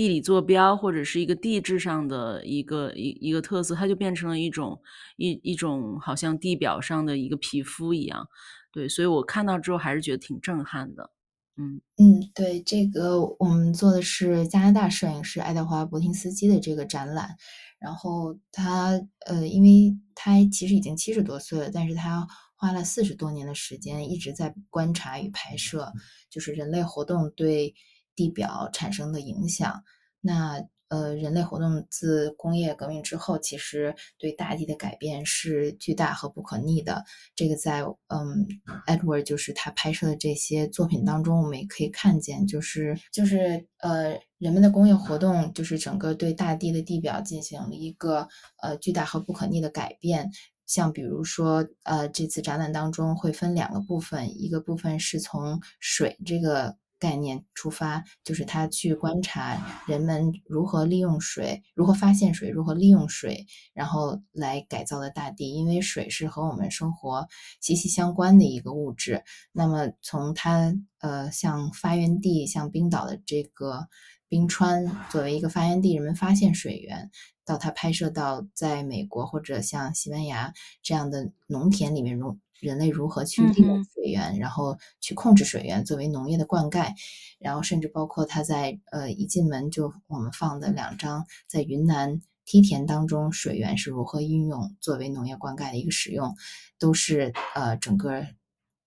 [0.00, 4.80] 地理坐标或者是一个地质上的一个一一个特色，它就变成了一种
[5.18, 8.26] 一一种好像地表上的一个皮肤一样，
[8.72, 11.10] 对，所以我看到之后还是觉得挺震撼的，
[11.58, 17.36] 嗯嗯，对，这个我们做的是加拿大摄影师爱德华·伯廷斯基的这个展览，
[17.78, 25.92] 然后他呃，因为他其实已经七十多岁了，但是他花了四十多年的时间一直在观察与拍摄，
[26.30, 27.74] 就是人类活动对。
[28.14, 29.82] 地表产生的影响，
[30.20, 37.04] 那呃，人类活动自工业革命之后，其实对大地的改变是巨大和不可逆的。
[37.36, 38.44] 这个在嗯
[38.88, 48.26] ，Edward 就是他拍摄的这些作品当中，我们也可以看见，就是就是呃，人们的工业活动，就是整个对大地的地表进行了一个
[48.60, 50.28] 呃巨大和不可逆的改变。
[50.66, 56.79] 像比如说，呃，这次展览当中会分两个部分，一个部分是从水这个。
[57.00, 65.54] 概念出发，就是他去观察人们如何利用水，如何发现水，如何利用水，然后来改造的大地。
[65.54, 67.26] 因为水是和我们生活
[67.60, 69.24] 息息相关的一个物质。
[69.50, 73.88] 那么从它呃，像发源地，像冰岛的这个
[74.28, 77.10] 冰川作为一个发源地，人们发现水源，
[77.44, 82.38] 到它拍摄到在美国或者像西班牙这样的农田里面融。
[82.60, 86.92] 人类如何去利用水源，然后去控制水源作为农业的灌溉，
[87.38, 96.34] 然后甚至包括他在呃一进门就我们放的两张在云南梯田当中水源是如何运用作为农业灌溉的一个使用，
[96.78, 98.26] 都是呃整个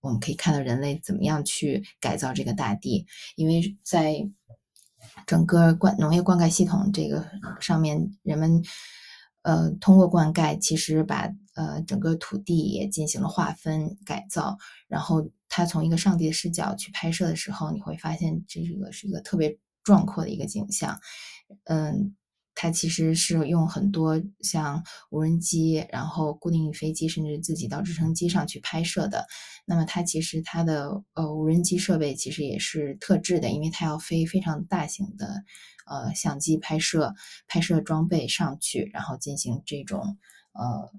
[0.00, 3.06] 我们可以看到人类怎么样去改造这个大地，
[3.36, 4.28] 因为在
[5.26, 7.26] 整个灌农业灌溉系统这个
[7.60, 8.62] 上面，人们
[9.42, 11.32] 呃通过灌溉其实把。
[11.54, 20.98] 呃，整个土地也进行了划分改造，然后他从一个上帝的视角去拍摄的时候，你会发现这个是一个特别壮阔的一个景象。
[21.64, 22.16] 嗯，
[22.56, 29.26] 他其实是用很多像无人机，然后固定翼飞机，甚至自己到直升机上去拍摄的。
[29.64, 35.44] 那么它其实它的呃无人机设备其实也是特制的，因为它要飞非常大型的
[35.86, 37.14] 呃相机拍摄
[37.46, 40.18] 拍摄装备上去，然后进行这种。
[40.56, 40.92] 呃，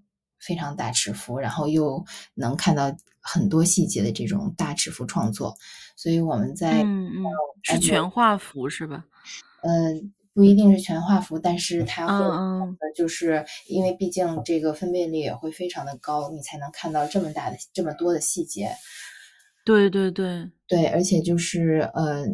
[0.46, 2.06] 非常大尺幅，然后又
[2.36, 5.56] 能看到很多细节的这种大尺幅创作。
[5.96, 7.24] 所以我们在嗯嗯，
[7.64, 9.04] 是全画幅是吧？
[9.64, 9.72] 呃，
[10.34, 12.78] 不一定是全画幅，但是它会嗯嗯。
[12.96, 18.70] 就是因为毕竟这个分辨率也会非常的高，你才能看到这么大的这么多的细节。
[19.66, 20.50] 对对对。
[20.68, 22.26] 对，而且就是，呃，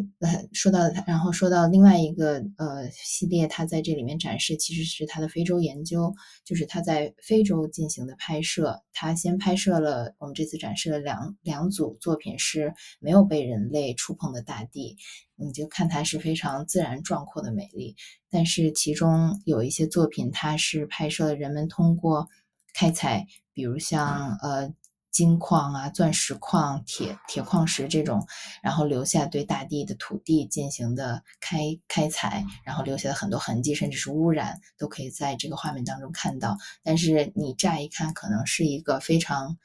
[0.53, 6.13] 说到然后说到另外一个，呃，系列，它在这里面展示其实是它的非洲研究，
[6.45, 8.81] 就是它在非洲进行的拍摄。
[8.93, 14.95] 它先拍摄了我们这次展示了两两组作品是没有被人类触碰的大地，
[15.35, 17.95] 你就看它是非常自然壮阔的美丽。
[18.29, 22.29] 但是其中有一些作品，它是拍摄了人们通过
[22.73, 24.73] 开采，比如像，呃。
[25.11, 28.25] 金矿啊、钻石矿、铁铁矿石这种，
[28.63, 36.57] 然后留下对大地的土地进行的开开采，然后留下的很多痕迹，甚至是污染，都可以在这个画面当中看到。
[36.81, 39.57] 但是你乍一看，可能是一个非常，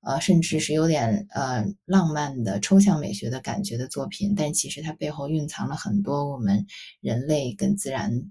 [0.00, 6.66] 呃，甚至是有点呃浪漫的抽象美学的感觉的作品，但其实它背后蕴藏了很多我们
[7.00, 8.30] 人类跟自然。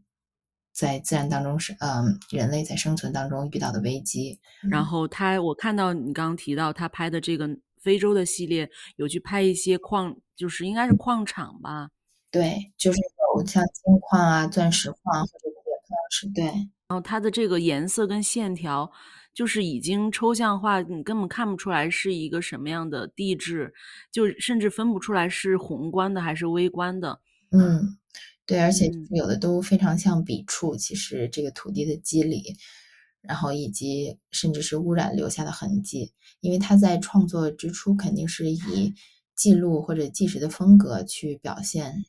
[0.74, 4.40] 在自然当中是，嗯，人类在生存当中遇到的危机。
[4.70, 7.48] 然后他，我看到你刚刚提到他拍的这个
[7.80, 11.90] 非洲的系列，有去拍一些矿，就是应该是矿场吧？
[12.32, 13.00] 对，就是
[13.36, 16.28] 有像金矿啊、钻石矿或者铁矿石。
[16.34, 16.46] 对。
[16.88, 18.92] 然后它的这个颜色跟线条，
[19.32, 23.72] 就是已经抽象化，你根本看不出来是一个什么样的地质，
[24.12, 27.20] 就甚至分不出来是宏观的还是微观的。
[27.52, 28.00] 嗯。
[28.46, 32.58] 对，而且有的都非常像笔触，其实这个土地的肌理，
[33.22, 38.94] 然后以及甚至是污染留下的痕迹，因为他在创作之初肯定是以
[39.36, 42.04] 记录或者纪实的风格去表现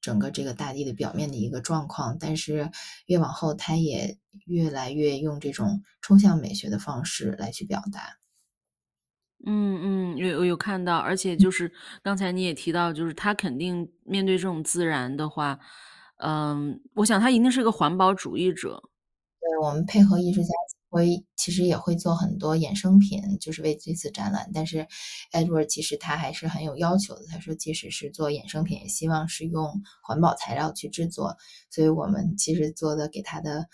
[0.00, 2.70] 整个这个大地的表面的一个状况，但是
[3.06, 8.18] 越往后，他也越来越用这种抽象美学的方式来去表达。
[9.46, 11.70] 嗯嗯，有我有看到，而且就是
[12.02, 15.58] 刚才你也提到，就是他肯定面对这种自然的话，
[16.18, 18.82] 嗯，我想他一定是个环保主义者。
[19.40, 20.48] 对，我们配合艺术家
[20.88, 24.50] 会其实也会做很多衍生品，就是为这次展览。
[24.54, 24.86] 但是
[25.32, 31.36] Edward 其实他还是很有要求的，他说即使是做衍生品，也希望是用环保材料去制作。
[31.70, 33.68] 所以我们其实做的给他的。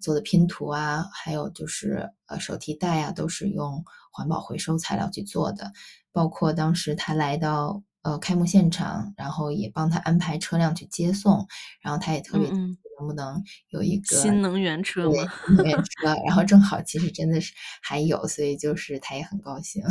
[0.00, 5.72] 做的拼图啊，还有就是呃手提袋啊，都是用环保回收材料去做的。
[6.12, 11.48] 包括当时他来到呃开幕现场，然后也帮他安排车辆去接送，
[11.80, 15.32] 然后他也特别能不能有一个新能源车吗？
[15.46, 19.82] 新能源 车，然后正好其实真的是还有，所以就是他也很高兴。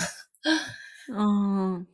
[1.13, 1.87] 嗯。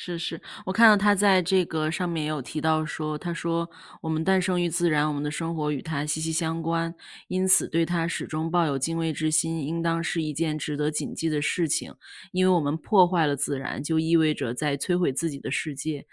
[0.00, 3.68] 是是，我看到他在这个上面也有提到说，他说
[4.00, 6.94] 我们诞生于自然，我们的生活与它息息相关，
[7.26, 11.92] 因此对它始终抱有敬畏之心，应当是一件值得谨记的事情。
[12.30, 16.06] 因为我们破坏了自然，就意味着在摧毁自己的世界。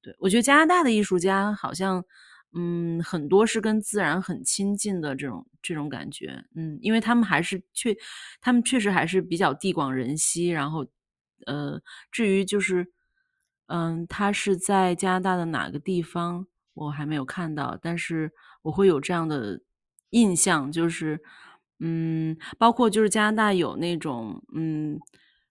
[0.00, 2.02] 对我觉得加拿大的艺术家好像，
[2.54, 7.94] 嗯，很多是跟自然很亲近的这种这种感觉，嗯，因为他们还是确，
[8.40, 10.86] 他们确实还是比较地广人稀，然后，
[11.44, 11.78] 呃，
[12.10, 12.90] 至于就是。
[13.72, 16.48] 嗯，他是在加拿大的哪个地方？
[16.74, 19.60] 我还没有看到，但是我会有这样的
[20.10, 21.20] 印象，就是，
[21.78, 24.98] 嗯，包括就是加拿大有那种，嗯，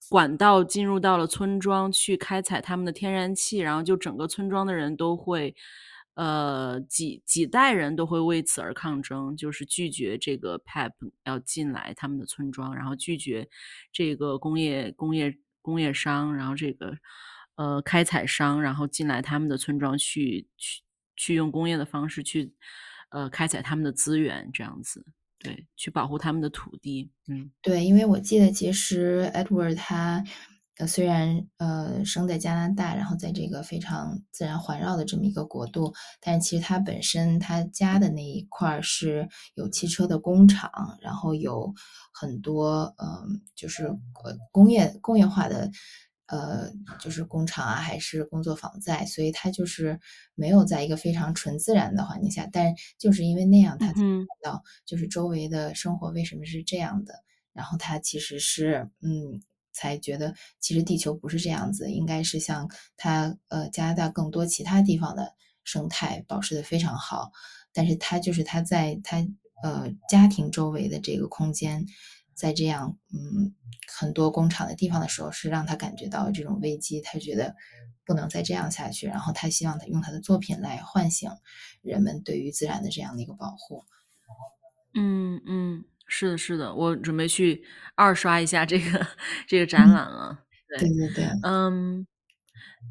[0.09, 5.55] 管道进入到了村庄去开采他们的天然气，然后就整个村庄的人都会，
[6.15, 10.91] 呃，几几代人都会为此而抗争，就是拒绝这个 PEP
[11.23, 13.47] 要进来他们的村庄，然后拒绝
[13.93, 16.97] 这个工业工业工业商，然后这个。
[17.59, 20.81] 呃，开采商，然后进来他们的村庄去去
[21.17, 22.53] 去用工业的方式去，
[23.09, 25.05] 呃，开采他们的资源，这样子，
[25.39, 30.23] 对，去保护他们的土地，嗯，对，因为我记得其实 Edward 他，
[30.77, 41.73] 呃，虽然呃生在加拿大，然后在这个非常自然环绕的这么一个国度，但是其实他本身他家的那一块是有汽车的工厂，然后有
[42.13, 45.69] 很多嗯，就是呃工业工业化的。
[46.31, 49.99] 呃，就是工厂啊，还是工作坊在，所以他就是
[50.35, 67.31] 没有在一个非常纯自然的环境下，但就是因为那样，他才看到就是周围的生活为什么是这样的，然后他其实是嗯，才觉得其实地球不是这样子，应该是像他呃加拿大更多其他地方的生态保持的非常好，
[67.73, 69.17] 但是他就是他在他
[69.63, 71.83] 呃家庭周围的这个空间。
[72.39, 73.53] 在这样嗯
[73.99, 77.55] 很多工厂的地方的时候，是让他感觉到这种危机，他觉得
[78.05, 81.29] 不能再这样下去，然后他希望他用他的作品来唤醒
[81.81, 83.83] 人们对于自然的这样的一个保护。
[84.95, 87.63] 嗯嗯，是的是的，我准备去
[87.95, 89.05] 二刷一下这个
[89.47, 89.93] 这个展嗯。
[89.93, 90.89] 览了，对对。
[90.89, 91.29] 对对。
[91.43, 92.07] 嗯，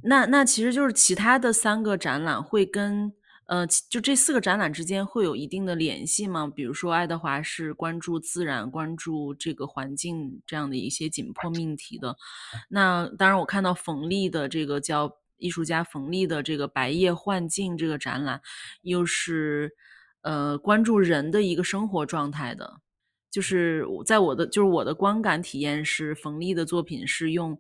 [0.05, 3.13] 那那其实就是其他的三个展览会跟
[3.49, 6.53] 呃，就这四个展览之间会有一定的联系吗？
[6.55, 12.15] 比如说爱德华是关注自然，关注这个环境这样的一些紧迫命题的。
[12.69, 18.43] 那当然我看到冯丽的这个叫艺术家冯丽的这个白夜幻境这个展览，
[18.83, 19.73] 又是，
[20.21, 22.81] 呃，关注人的一个生活状态的。
[23.31, 27.59] 就是在我的就是我的观感体验是冯丽的作品是用，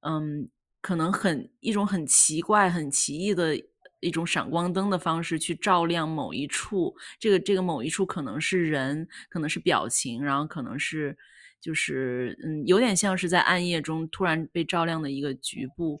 [0.00, 0.50] 嗯，
[0.82, 3.56] 可能很一种很奇怪、很奇异的
[4.02, 11.16] 一种闪光灯的方式去照亮某一处，这个这个某一处可能是人，可能是表情，然后可能是
[11.60, 16.00] 就是，嗯，有点像是在暗夜中突然被照亮的一个局部。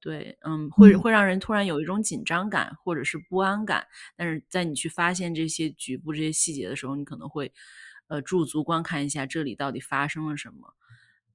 [0.00, 1.00] 对，嗯，会嗯。
[1.00, 3.84] 会让人突然有一种紧张感或者是不安感，
[4.16, 7.52] 但是在你去发现这些局部、这些细节的时候，你可能会，
[8.06, 10.72] 呃，驻足观看一下这里到底发生了什么，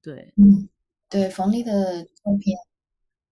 [0.02, 0.32] 对。
[0.38, 0.68] 嗯，
[1.10, 2.54] 对，冯丽的作品，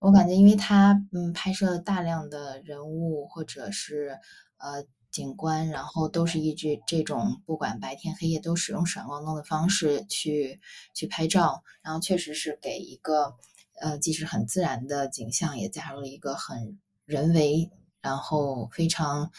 [0.03, 4.19] 我感觉因为他，嗯，拍摄大量的人物或者是，
[4.57, 10.59] 呃，景观，然后都是依据这种不管白天黑夜都使用闪光灯的方式去
[10.93, 11.63] 去拍照。
[11.81, 13.33] 然后确实是给一个，
[13.79, 19.31] 呃，既是很自然的景象，也加入了一个很人为，然后非常，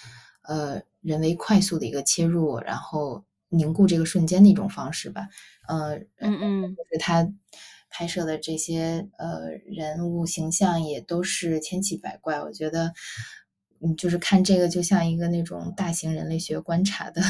[0.45, 5.29] 呃，人为快速的一个切入，然后凝固这个瞬间的一种方式吧。
[5.69, 6.75] 呃，嗯嗯。
[6.75, 7.29] 就是她
[7.97, 12.93] 拍摄的这些，呃，人物形象也都是千奇百怪，我觉得，
[13.81, 17.23] 嗯，就是看这个就像一个那种大型人类学观察的，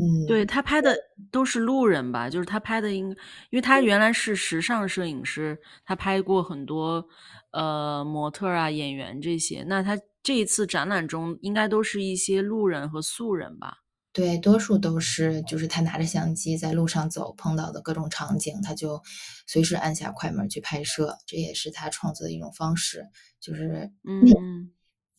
[0.00, 0.46] 嗯 对，嗯。
[0.46, 0.96] 他拍的
[1.30, 3.10] 都是路人吧，就是他拍的应
[3.50, 7.06] 因为他原来是时尚摄影师，他拍过很多，
[7.52, 13.82] 呃，模特啊，演员这些，那他这一次展览中应该都是一些路人和素人吧？
[14.12, 19.02] 对，多数都是就是他拿着相机在路上走，碰到的各种场景，他就
[19.46, 23.06] 随时按下快门去拍摄，这也是他创作的一种方式。
[23.40, 24.70] 就是嗯嗯。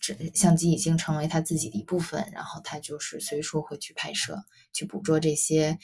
[0.06, 5.80] 这相机已经成为他自己的一部分，然后他就是随处会去拍摄，去捕捉这些，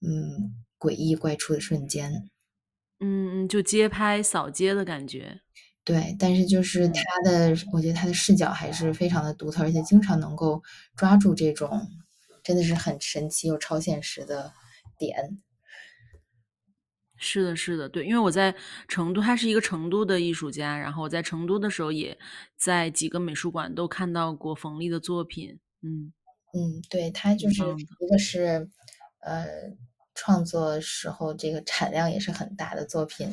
[0.00, 2.30] 嗯，诡异怪出的瞬间。
[2.98, 5.42] 嗯嗯，就街拍、扫街的感觉。
[5.84, 7.54] 对，但是就是他嗯。
[7.54, 10.62] 的我觉得他的视角还是非常的独特，而且经常能够
[10.96, 11.86] 抓住这种
[12.48, 14.54] 真的是很神奇又超现实的
[14.96, 15.38] 点。
[17.18, 18.54] 是的是的，对，因为我在
[18.88, 22.18] 成都他是一个成都的艺术家，然后我在成都的时候也
[22.56, 26.10] 在几个美术馆都看到过冯丽的作品，嗯。
[26.54, 27.62] 嗯，对，他就是。
[28.00, 28.70] 一个是，
[29.20, 29.46] 呃，
[30.14, 33.28] 创作时候这个产量也是很大的作品，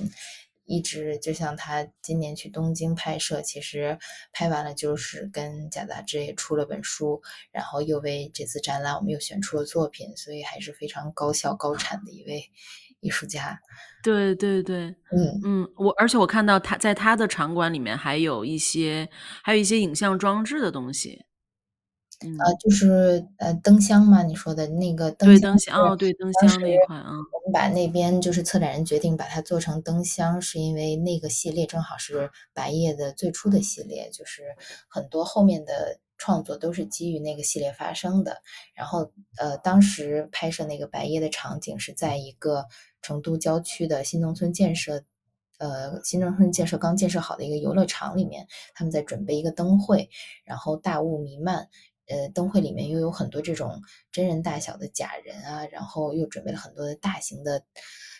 [0.66, 3.98] 一直就像他今年去东京拍摄，其实
[4.34, 12.44] 拍完了就是跟贾杂志也出了本书，然后又为这次展览我们又选出了作品，所以还是非常高效高产的一位
[13.00, 13.60] 艺术家。
[14.04, 15.40] 对对对，嗯。
[15.44, 19.10] 嗯，我而且我看到他在他的场馆里面还有一些
[19.44, 21.26] 还有一些影像装置的东西。
[22.22, 22.58] 呃，嗯。
[22.60, 27.12] 就是，呃，灯箱嘛，你说的那个灯对，灯箱，哦，对，灯当时箱那一款啊。
[27.12, 34.44] 我们把那边就是策展人决定把它做成灯箱，是因为那个系列正好是白夜的最初的系列，就是
[34.88, 38.42] 很多后面的创作都是基于那个系列发生的。
[38.74, 42.66] 然后，呃，当时拍摄那个白夜的场景是在一个
[43.02, 45.04] 成都郊区的新农村建设
[45.58, 50.10] 呃，新农村建设刚建设好的一个游乐场里面，他们在准备一个灯会，
[50.44, 51.70] 然后大雾弥漫，
[52.08, 53.82] 呃，灯会里面又有很多这种
[54.12, 57.64] 真人大小的假人啊，然后又准备了很多的大型的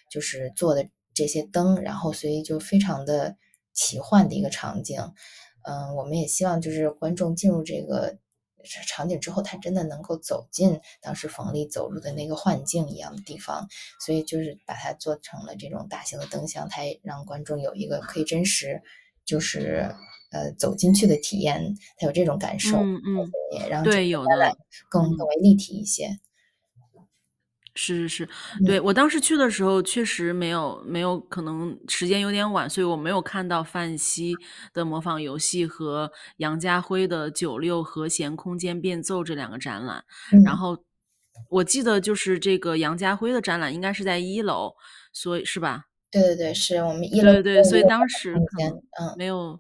[0.10, 3.38] 就是做的这些灯，然后所以就非常的
[3.74, 5.00] 奇幻的一个场景。
[5.64, 8.18] 嗯，我们也希望就是观众进入这个
[8.88, 13.68] 场景之后，他真的能够走进当时冯丽走入的那个幻境一样的地方，
[14.00, 18.82] 所以就是把它做成了这种大型的灯箱，它也让观众有一个可以真实
[19.24, 19.94] 就是，
[20.36, 24.54] 呃，走进去的体验，他有这种感受，嗯嗯，也让对，有的，
[24.90, 25.30] 更更嗯。
[25.30, 26.20] 为立体一些。
[27.78, 28.30] 是是是，
[28.60, 28.66] 嗯。
[28.66, 34.34] 对，我当时去的时候确实没有没有可能时间有点晚，所以我没有看到范西
[34.74, 40.04] 的模仿游戏和杨家辉的九六和弦空间变奏这两个展览。
[40.46, 40.58] 然嗯。
[40.58, 40.84] 后
[41.50, 44.74] 我记得就是这个杨家辉的展览应该是在一楼，
[45.14, 45.86] 所以是吧？
[46.12, 48.72] 对对对，是，我们一楼对对对，所以当时，可能
[49.02, 49.16] 嗯。
[49.18, 49.60] 没有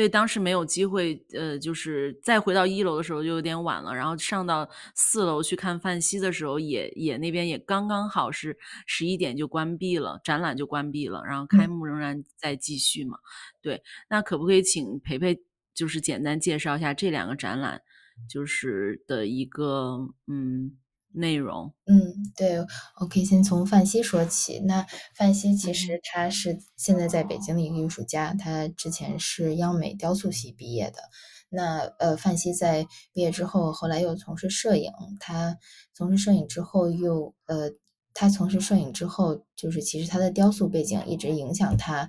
[0.00, 11.68] 对，当时没有机会，呃，就是再回到一楼的时候就有点晚了，然后上到四楼去看范西的时候，也也那边也刚刚好是十一点就关闭了，展览就关闭了，然后开嗯。
[11.68, 13.18] 幕仍然在继续嘛。
[13.60, 15.38] 对，那可不可以请培培
[15.74, 17.82] 就是简单介绍一下这两个展览，
[18.26, 20.78] 就是的一个，嗯
[21.12, 21.72] 内容。
[21.86, 22.58] 嗯，对，
[23.00, 24.60] 我可以先从范西说起。
[24.60, 31.02] 那范西其实嗯他是现在在北京的一个艺术家，他之前是央美雕塑系毕业的。
[31.48, 34.92] 那呃，范西在毕业之后，后来又从事摄影。
[35.18, 35.56] 他
[35.92, 37.72] 从事摄影之后又呃，
[38.14, 42.08] 他从事摄影之后，就是其实他的雕塑背景一直影响他，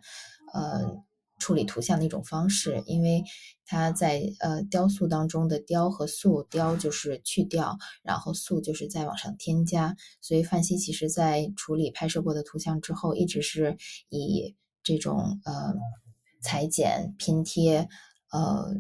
[0.54, 1.04] 呃，
[1.42, 2.84] 处理图像的一种方式。
[2.86, 3.24] 因为
[3.66, 9.96] 他在呃雕塑当中的雕和塑，雕就是去掉，然后塑就是再往上添加。
[10.22, 13.78] 所以范希其实在处理拍摄过的图像之后，一直是
[14.10, 15.74] 以这种呃
[16.42, 17.88] 裁剪、拼贴，
[18.32, 18.76] 呃，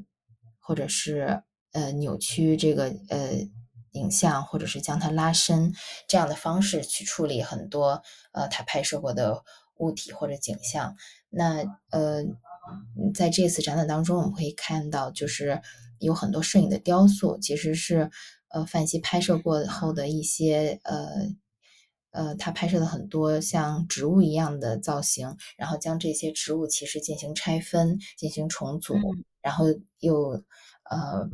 [0.59, 3.33] 或者是呃扭曲这个呃
[3.91, 5.73] 影像，或者是将它拉伸
[6.07, 8.01] 这样的方式去处理很多
[8.33, 9.43] 呃他拍摄过的
[9.77, 10.95] 物体或者景象。
[11.29, 12.23] 那呃，
[13.13, 15.61] 在这次展览当中，我们可以看到，就是
[15.99, 18.09] 有很多摄影的雕塑，其实是
[18.49, 21.07] 呃范西拍摄过后的一些呃。
[22.13, 29.67] 呃，他拍摄了很多像植物一样的造型，然后将这些植物其实进行拆分、进行重组，嗯然后
[29.99, 30.31] 又
[30.89, 31.29] 呃，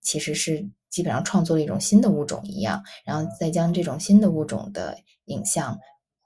[0.00, 4.96] 其实是基本上创作了一种新的物种一样，然后再将这种新的物种的
[5.26, 5.78] 影像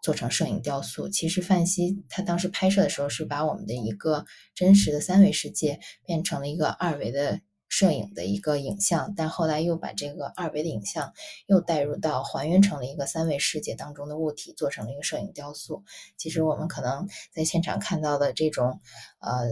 [0.09, 1.07] 做成摄影雕塑。
[1.07, 11.13] 其实范希他当时拍摄的时候是把我们的一个真实的三维世界变成了一个二维的摄影的一个影像，但后来又把这个二维的影像
[11.47, 15.85] 又带入到还原成了一个三维世界当中的物体，做成了一个摄影雕塑。
[16.17, 18.81] 其实我们可能在现场看到的这种
[19.21, 19.51] 呃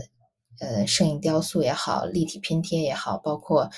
[0.66, 3.68] 呃摄影雕塑也好，立体拼贴也好，包括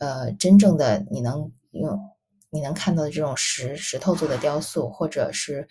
[0.00, 2.00] 呃真正的你能用
[2.50, 5.66] 你能看到的这种石石头做的雕塑，或者是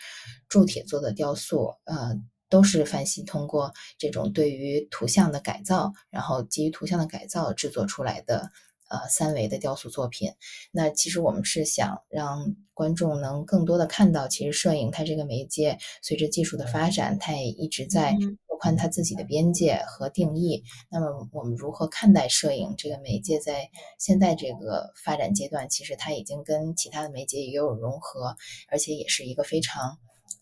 [0.48, 2.20] 铸铁做的雕塑，呃。
[2.52, 8.50] 都是范希通过这种对于图像的改造，然后基于图像的改造制作出来的
[8.90, 10.32] 呃三维的雕塑作品。
[10.72, 18.18] 那其实我们是想让观众能更多的看到，其实摄影它这个媒介随着技术的发展，它也一直在
[18.60, 20.64] 宽它自己的边界和定义。
[20.90, 28.36] 那么我们如何看待摄影这个媒介在现在这个发展阶段，其实它已经跟其他的媒介也有融合，
[28.68, 29.98] 而且也是一个非常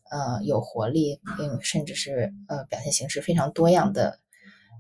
[0.10, 4.20] 呃有活力，嗯，甚至是呃表现形式非常多样的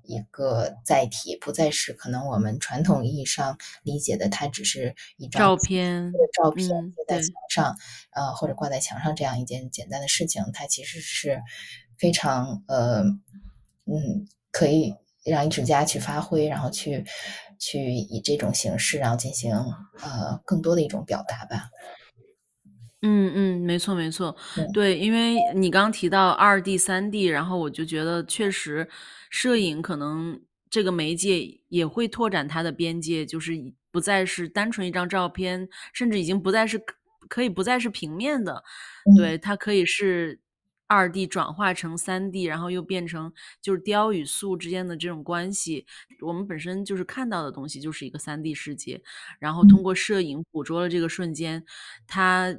[0.03, 6.69] 一个载体，不再是可能我们传统意义上理解的，它只是一张照片或者照片
[7.07, 7.23] 在对。
[7.23, 7.75] 墙上，
[8.11, 11.41] 呃，或者挂在墙上这样一件简单的事情，它其实是
[11.97, 13.01] 非常呃
[13.85, 14.93] 嗯可以
[15.25, 17.03] 让艺术家去发挥，然后去
[17.59, 21.69] 去以这种形式，然后进行呃更多的一种表达吧。
[23.03, 24.35] 嗯嗯，没错没错。
[24.55, 24.67] 对。
[24.73, 28.89] 对，因为你刚提到二 D、三 D，然后我就觉得确实
[29.29, 33.53] 摄影可能这个媒介也会拓展它的边界，就是
[33.91, 36.95] 不再是单纯一张照片，甚至已经不再是可
[37.29, 38.63] 可以不再是平面的。
[39.05, 39.15] 嗯。
[39.15, 40.39] 对，它可以是
[40.88, 43.31] 2D 转化成三 D，然后又变成
[43.61, 45.85] 就是雕与塑之间的这种关系。
[46.21, 49.01] 我们本身就是看到的东西就是一个三 D 世界，
[49.39, 49.83] 然后通嗯。
[49.83, 51.63] 过摄影捕捉了这个瞬间，
[52.07, 52.57] 它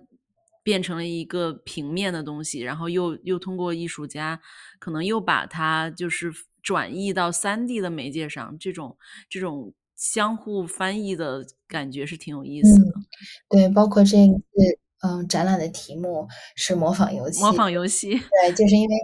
[0.63, 4.41] 变成了一个平面的东西，然后又又通过艺术家
[4.79, 6.31] 可能又把它就是
[6.63, 8.99] 转译到三 D 的媒介上，这种
[9.31, 13.01] 这种相互翻译的感觉是挺有意思嗯，的。
[13.49, 14.43] 对，包括这一次，
[15.01, 16.27] 呃，展览的题目
[16.57, 17.41] 是模仿游戏。
[17.43, 18.21] 模仿游戏。
[18.43, 18.97] 对，就是因为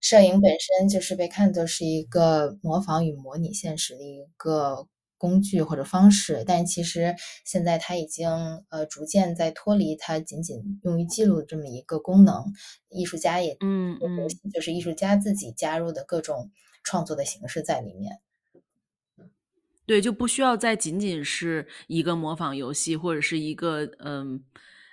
[0.00, 4.86] 摄影本身就是被看作是一个模仿与模拟现实的一个
[5.18, 8.28] 工具或者方式，但其实现在它已经，
[8.70, 12.52] 呃，逐渐在脱离它仅仅用于记录的这么一个功能。
[12.88, 14.28] 艺术家也嗯嗯。
[14.52, 16.50] 就是艺术家自己加入的各种
[16.84, 18.20] 创作的形式在里面。
[19.86, 24.44] 对，就不需要再仅仅是一个模仿游戏，或者是一个，嗯，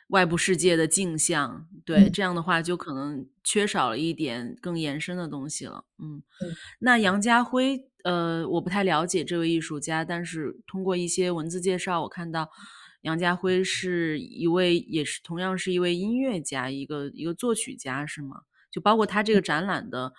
[0.07, 1.67] 外部世界的镜像。
[1.85, 2.11] 对，嗯。
[2.11, 6.21] 这样的话就可能缺少了一点更延伸的东西了，嗯。
[6.41, 6.55] 嗯。
[6.79, 12.49] 那杨家辉，呃，我不太了解这位艺术家，但是通过一些文字介绍，我看到
[13.01, 18.41] 杨家辉是一位也是同样是一位音乐家，一个一个作曲家是吗？
[18.71, 20.11] 就包括他这个展览的，嗯，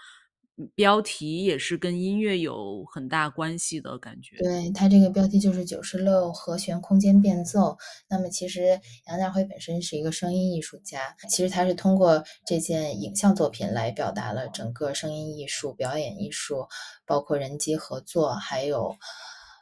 [0.74, 4.36] 标题也是跟音乐有很大关系的感觉。
[4.38, 7.76] 对，它这个标题就是九十六和弦空间变奏。
[8.08, 16.66] 那么其实杨家辉本身是一个声音艺术家，其实他是通过这件影像作品来表达了整个声音艺术、表演艺术，
[17.04, 18.96] 包括人机合作，还有，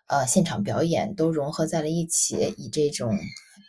[0.07, 3.19] 呃，现场表演都融合在了一起，以这种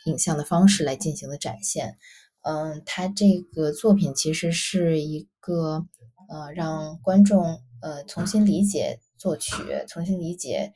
[0.04, 1.96] 影像的方式来进行的展现。
[2.42, 5.84] 嗯，他这个作品其实是一个，
[6.28, 9.52] 呃，让观众，呃，重新理解作曲，
[9.88, 10.72] 重新理解，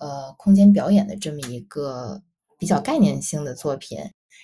[0.00, 2.22] 呃，空间表演的这么一个
[2.58, 3.98] 比较概念性的作品。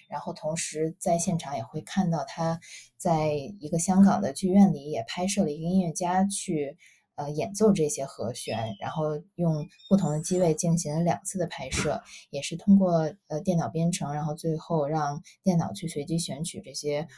[0.09, 2.61] 然后同时在现场也会看到他
[2.97, 6.77] 在一个香港的剧院里也拍摄了一个音乐家去
[7.17, 17.09] 呃演奏这些和弦，然后用不同的机位进行了两次的拍摄，也是通过呃电脑编程，然后最后让电脑去随机选取这些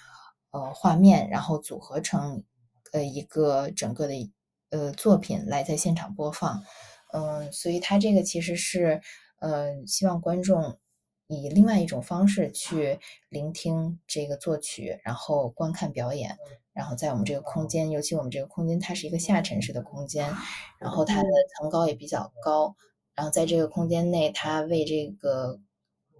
[0.53, 2.45] 呃画面，然后组合成
[2.97, 4.15] 呃一个整个的
[4.71, 6.63] 呃作品来在现场播放。
[7.13, 9.01] 嗯，所以他这个其实是
[9.41, 10.79] 呃希望观众。
[11.29, 16.39] 以另外一种方式去聆听这个作曲，然后观看表演，
[16.73, 20.33] 然后在我们这个空间，尤其我们这个空间，它是一个下沉式的空间，
[20.79, 21.29] 然后它的
[21.59, 22.77] 层高也比较高，
[23.17, 25.59] 然后在这个空间内，它为这个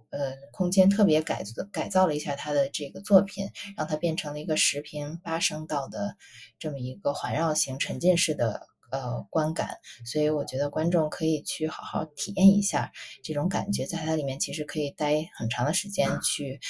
[0.09, 6.15] 呃空间特别改改造了一下他的这个作品，让它变成了一个十平八声道的
[6.59, 8.67] 这么一个环绕型沉浸式的。
[8.89, 12.89] 呃，观感，所以我觉得观众可以去好好体验一下
[13.21, 16.61] 这种感觉，在它里面其实可以待很长的时间去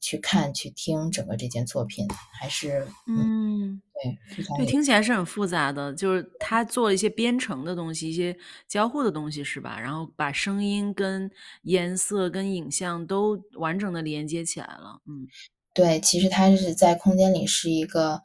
[0.00, 2.08] 去看、去听整个这件作品，
[2.40, 4.18] 还是嗯，对，
[4.56, 8.36] 对，听起来是很复杂的，就是他做了一些编程的东西，一些
[8.66, 9.78] 交互的东西，是吧？
[9.78, 11.30] 然后把声音跟
[11.62, 15.28] 颜色跟影像都完整的连接起来了，嗯，
[15.74, 18.22] 对，其实它是在空间里是一个，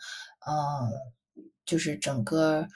[0.47, 2.67] 嗯，就是整个。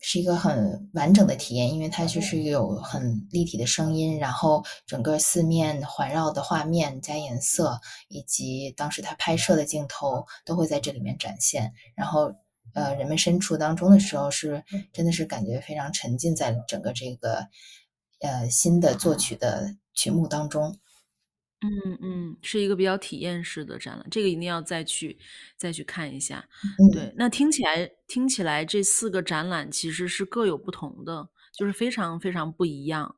[0.00, 7.78] 是一个很完整的体验，因为它就是有很立体的声音，然后整个四面环绕的画面加颜色，
[8.08, 11.72] 以及当时他拍摄的镜头都会在这里面展现。
[11.94, 12.32] 然后，
[12.72, 17.46] 呃，人们身处当中的时候，是真的是感觉非常沉浸在整个这个
[18.20, 20.78] 呃新的作曲的曲目当中。
[21.62, 25.18] 嗯嗯，是一个比较体验式的展览，这个一定要再去
[25.58, 26.42] 再去看一下。
[26.90, 33.14] 对，那听起来听起来这四个展览其实是各有不同的，就是非常非常不一样。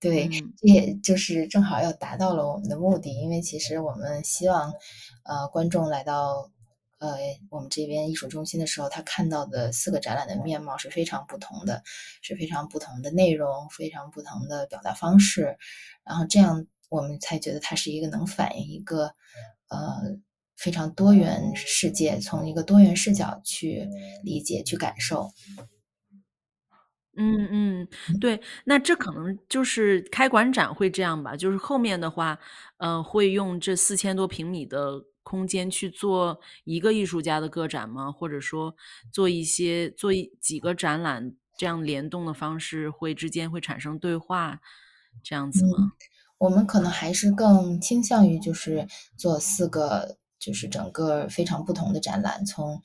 [0.00, 0.26] 对，
[0.62, 4.72] 也就是正好要达到了我们的目的，因为其实我们希望，
[5.24, 6.50] 呃，观众来到
[6.98, 7.18] 呃
[7.50, 11.82] 我们这边艺术中心的时候，他看到的四个展览的面貌是非常不同的，
[12.22, 15.58] 是非常不同的内容，非常不同的表达方式，
[16.02, 16.66] 然后这样。
[16.88, 19.06] 我们才觉得它是一个能反映一个
[19.68, 20.18] 呃
[20.56, 23.88] 非常多元世界，从一个多元视角去
[24.24, 25.30] 理解、去感受。
[27.18, 27.88] 嗯嗯，
[28.20, 32.38] 对，那这可能就是开馆展会这样吧，就是后面的话，
[32.76, 38.12] 呃，会用这四千多平米的空间去做一个艺术家的个展吗？
[38.12, 38.76] 或者说
[39.10, 44.60] 做一些做一几个展览，这样联动的方式会之间会产生对话，
[45.22, 45.92] 这样子吗？
[46.38, 52.82] 我们可能还是更倾向于就是做四个，就是整个非常不同的展览，从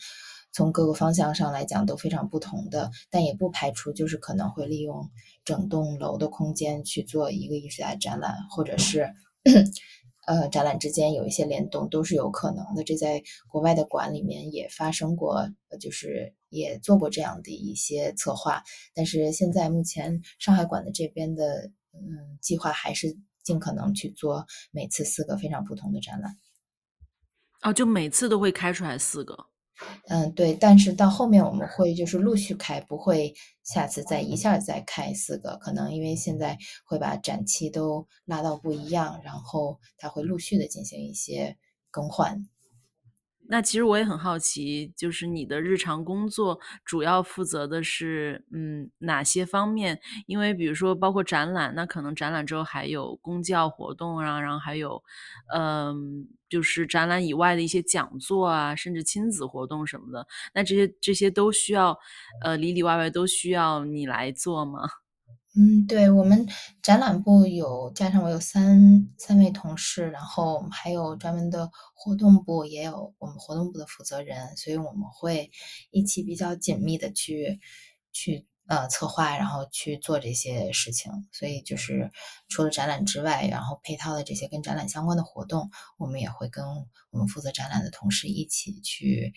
[0.54, 5.10] 从各个方向上来讲都非常不同的，但也不排除就是可能会利用
[5.44, 9.14] 整栋楼的空间去做一个艺术家展览，或者是
[10.26, 12.86] 呃展览之间有一些联动都是有可能的。
[12.86, 23.18] 这在国外的馆里面也发生过，就是也做过这样的一些策划，但是现在目前上海馆的这边的嗯计划还是。
[23.44, 26.36] 尽可能去做每次四个非常不同的展览，
[27.62, 29.48] 哦，就每次都会开出来四个，
[30.08, 33.34] 嗯，对，但是到后面我们会就是陆续开，不会
[33.64, 41.58] 下次再一下再开四个，可能因为现在会把展期都拉到不一样，然后它会陆续的进行一些
[41.90, 42.48] 更换。
[43.52, 50.00] 那其实我也很好奇，就是你的日常工作主要负责的是嗯哪些方面？
[50.26, 55.04] 因为比如说包括展览，那可能展览之后还有公教活动啊，然后还有
[55.54, 60.26] 嗯就是展览以外的一些讲座啊，甚至亲子活动什么的。
[60.54, 62.00] 那这些这些都需要
[62.46, 64.88] 呃里里外外都需要你来做吗？
[65.54, 66.48] 嗯，对我们
[66.82, 75.52] 展览部有加上我有三三位同事，然后还有专门的活动部，也有我们活动部的负责人，所以我们会
[75.90, 77.60] 一起比较紧密的去
[78.14, 81.12] 去呃策划，然后去做这些事情。
[81.34, 82.10] 所以就是
[82.48, 86.64] 除了展览之外，然后配套的这些跟展览相关的活动，我们也会跟
[87.10, 89.34] 我们负责展览的同事一起去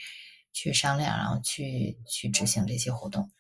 [0.52, 3.32] 去商量，然后去去执行这些活动。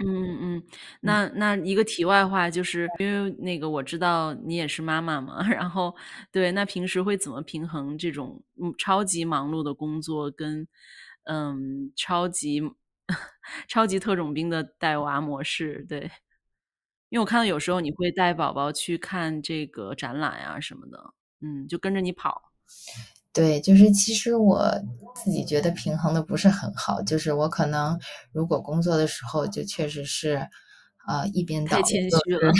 [0.00, 0.62] 嗯嗯，
[1.00, 5.94] 那那一个题外话，就是因为那个我知道你也是妈妈嘛， 然后
[6.30, 10.66] 对，那平时会怎么平衡这种嗯超级忙碌的工作跟
[11.24, 12.62] 嗯超级
[13.68, 15.84] 超级特种兵的带娃模式？
[15.88, 16.08] 对，
[17.10, 22.52] 因为我看到有时候你会带宝宝去看这个展览啊什么的，嗯，就跟着你跑。
[23.38, 24.68] 对，就是其实我
[25.14, 27.96] 自己觉得平衡的不是很好，就是我可能
[28.32, 30.48] 如果工作的时候就确实是，
[31.06, 32.52] 呃一边倒谦虚了，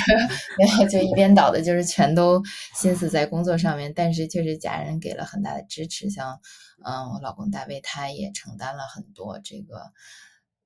[0.56, 2.40] 没有就一边倒的，就是全都
[2.76, 3.92] 心思在工作上面。
[3.92, 6.40] 但是确实家人给了很大的支持，像
[6.84, 9.92] 嗯我老公大卫他也承担了很多这个。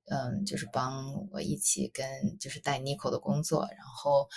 [0.05, 2.05] 嗯，就是帮我一起跟
[2.37, 4.27] 就是带 Nico 的工作，然后，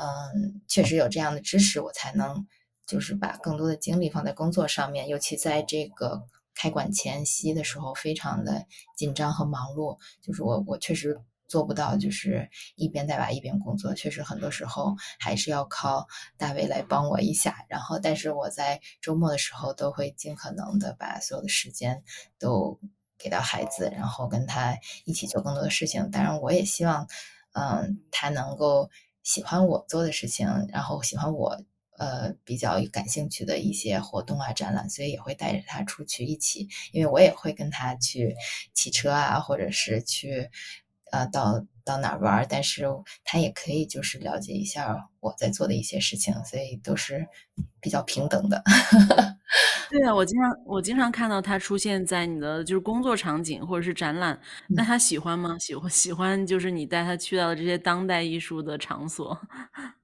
[0.00, 2.46] 嗯，确实有这样的支持，我才能
[2.86, 6.22] 就是把更多的精力放在工作上面，尤其在这个
[6.54, 8.66] 开馆前夕的时候，非常的
[8.96, 9.98] 紧张和忙碌。
[10.20, 16.06] 就是我我确实做不到，就是一边带娃一边工作，确实很多时候还是要靠
[16.36, 17.64] 大卫来帮我一下。
[17.68, 22.02] 然后，但是我在周末的时候都会尽可能的把所有的时间
[22.38, 22.80] 都。
[23.18, 26.10] 给到孩子，然后跟他一起做更多的事情。
[26.10, 27.06] 当然，我也希望，
[27.52, 28.90] 嗯，他能够
[29.22, 31.56] 喜欢我做的事情，然后喜欢我，
[32.02, 34.90] 呃，比较感兴趣的一些活动啊、展览。
[34.90, 38.34] 所以也会带着他出去一起，因为我也会跟他去
[38.74, 40.50] 骑车啊，或者是去，
[41.12, 42.44] 呃，到到哪玩。
[42.50, 42.84] 但是
[43.22, 47.24] 他也可以就是了解一下我在做的一些事情，所以都是
[47.80, 48.60] 比较平等的。
[49.88, 55.56] 对啊，我经常我经常看到他出现在你的就是工作场景或者是展览，那他喜欢吗？
[55.60, 59.38] 喜欢喜欢就是你带他去到的这些当代艺术的场所。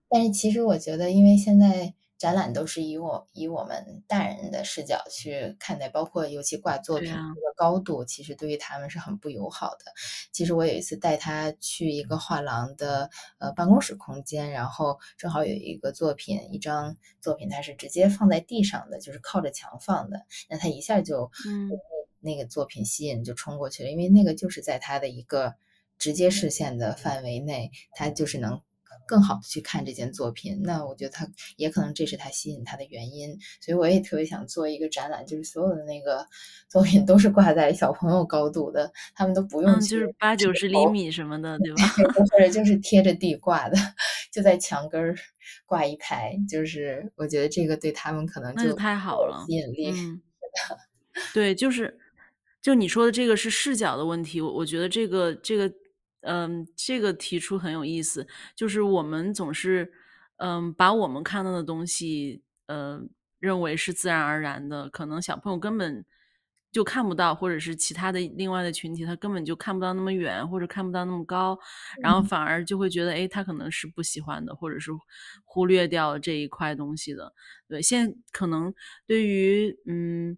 [0.08, 1.94] 但是其实我觉得，因为现在。
[2.18, 9.92] 展览都是以我以我们大人的视角去看待，包括尤其挂作品这个高度，其实对于他们是很不友好的。
[10.32, 20.26] 其实我有一次带他去一个画廊的呃办公室空间，然后正好有一个作品，一张作品，它是直接放在地上的，就是靠着墙放的。
[20.50, 21.70] 那他一下就嗯
[22.18, 25.54] 那个作品吸引就冲过去了，因为那个就是在他的一个
[25.98, 28.60] 直接视线的范围内，他就是能。
[29.08, 36.26] 更好的去看这件作品，那我觉得他也可能这是他吸引他的原因，所以我也特别想做一个展览，就是所有的那个
[36.68, 41.82] 作品都是挂在小朋友高度的，他们都不用就是八九十厘米什么的，对吧？
[42.30, 43.78] 或者就是 贴着地挂的，
[44.30, 45.16] 就在墙根儿
[45.64, 49.94] 挂一排，就是我觉得这个对他们可能就太好了，吸引力。
[51.32, 51.98] 对，就是
[52.60, 55.72] 就你说的这个是视角的问题，我我觉得这个这个。
[56.22, 59.92] 嗯，这个提出很有意思，就是我们总是，
[60.38, 63.00] 嗯，把我们看到的东西，呃，
[63.38, 66.04] 认为是自然而然的，可能小朋友根本
[66.70, 71.58] 就看不到，或者是其他的另外的群体，他根本就看不到那么远，或者看不到那么高，
[72.02, 74.90] 然后反而就会觉得，哎，他可能是不喜欢的，或者是
[75.44, 77.32] 忽略掉这一块东西的。
[77.68, 78.74] 对，现在可能
[79.06, 80.36] 对于嗯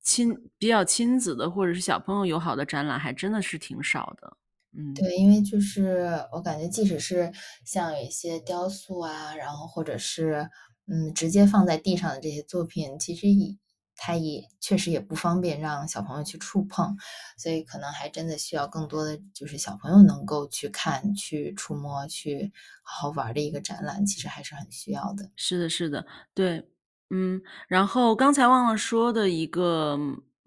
[0.00, 4.36] 亲比较亲子的或者是小朋友友好的展览，还真的是挺少的。
[4.76, 7.30] 嗯，对，因为就是我感觉，即使是
[7.64, 10.48] 像有一些雕塑啊，然后或者是
[10.86, 13.56] 嗯，直接放在地上的这些作品，其实也
[13.96, 16.96] 它也确实也不方便让小朋友去触碰，
[17.36, 22.50] 所以可能还真的需要更多的就是小朋友能够去看、去触摸、去
[22.82, 25.30] 好好玩的一个展览，其实还是很需要的。
[25.36, 26.66] 是的，是的，对，
[27.10, 29.98] 嗯，然后刚才忘了说的一个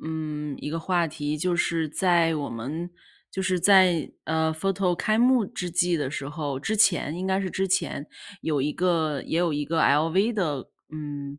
[0.04, 2.90] 嗯一个话题，就是在我们。
[3.36, 8.08] 就是在呃，photo 开幕之际的时候，之前应该是之前
[8.40, 11.38] 有一个也有一个 LV 的嗯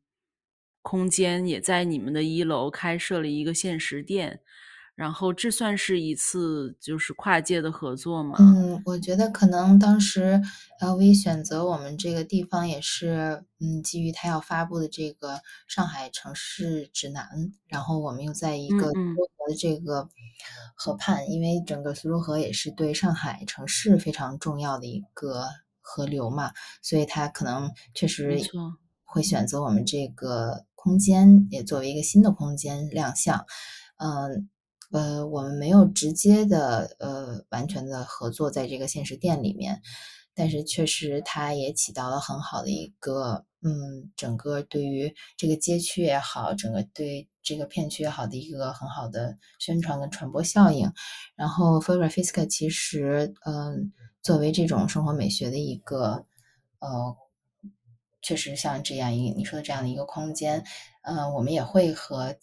[0.82, 4.40] 空间，也在你们的一楼开设了一个限时店。
[4.96, 8.36] 然后这算是一次就是跨界的合作吗？
[8.40, 10.40] 嗯，我觉得可能当时
[10.80, 15.38] LV 选择我们这个地方也是，嗯，基于他要发布的这个
[15.68, 17.28] 上海城市指南，
[17.68, 20.08] 然后我们又在一个苏州河的这个
[20.74, 25.44] 河畔，因为整个苏州河也是对上海城市非常重要的一个
[25.82, 28.40] 河流嘛，所以他可能确实
[29.04, 33.44] 会选择我们这个空间，也作为一个新的空间亮相，
[33.98, 34.48] 嗯。
[34.92, 39.82] 呃，我们没有直接的呃完全的合作在这个现实店里面，
[40.34, 50.92] 但是确实它也起到了很好的一个嗯，整个对于这个街区也好，整个对这个片区也好的一个很好的宣传跟传播效应。
[51.34, 56.24] 然后 forever Fisk 其实嗯，作为这种生活美学的一个
[56.78, 57.16] 呃，
[58.22, 60.64] 确实像这样一你说的这样的一个空间，
[61.02, 62.36] 嗯，我们也会和。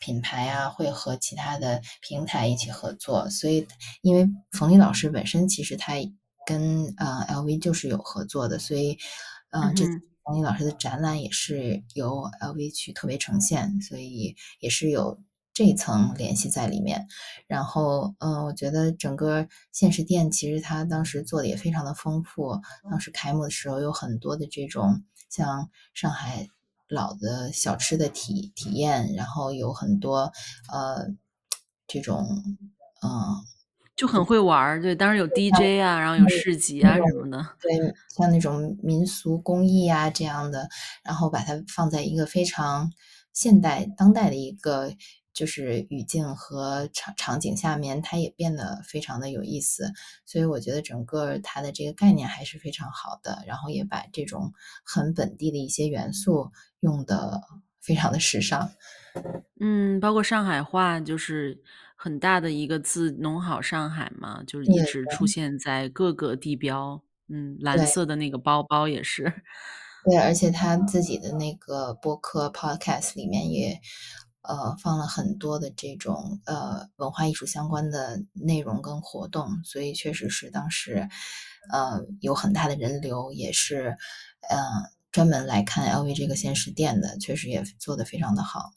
[0.00, 3.68] 品牌啊，会和其他的平台一起合作，所以
[4.02, 5.94] 因为冯丽老师本身其实他
[6.46, 8.98] 跟呃 LV 就是有合作的，所以
[9.50, 9.84] 嗯，这
[10.24, 15.20] 冯丽老师的展览也是由 LV 去特别呈现，所以也是有
[15.52, 17.06] 这一层联系在里面。
[17.46, 22.58] 然后嗯，我觉得整个现实店其实他当时做的也非常的丰富，
[22.90, 26.48] 当时开幕的时候有很多的这种像上海。
[26.90, 30.32] 老的小吃的体体验，然后有很多
[30.72, 31.06] 呃
[31.86, 32.26] 这种
[33.02, 33.36] 嗯
[33.96, 34.80] 就很会玩儿。
[34.80, 37.46] 对，当时有 DJ 啊，然后有市集啊什么的。
[37.60, 40.68] 对，像那种民俗工艺啊这样的，
[41.04, 42.90] 然后把它放在一个非常
[43.32, 44.92] 现代、当代的一个。
[45.40, 49.90] 就是语境和场场景下面，它也变得非常的有意思，
[50.26, 54.52] 所以我觉得整个它的这个概念还是非常好的，然后也把这种
[54.84, 57.40] 很本地的一些元素用的
[57.80, 58.70] 非常的时尚。
[59.58, 61.62] 嗯，包括上海话，就是
[61.96, 67.02] 很大的一个字“弄好上海”嘛，就是一直出现在各个地标。
[67.30, 69.32] 嗯，蓝色的那个包包也是。
[70.04, 73.80] 对，而且他自己的那个播客 podcast 里面也。
[74.42, 81.08] 呃，放了很多的这种呃文化艺术相关的内容跟活动，所以确实是当时
[81.72, 83.96] 呃有很大的人流，也是
[84.48, 84.58] 呃
[85.12, 88.72] 专门来看 LV 这个限时店的，确实也做得非常的好。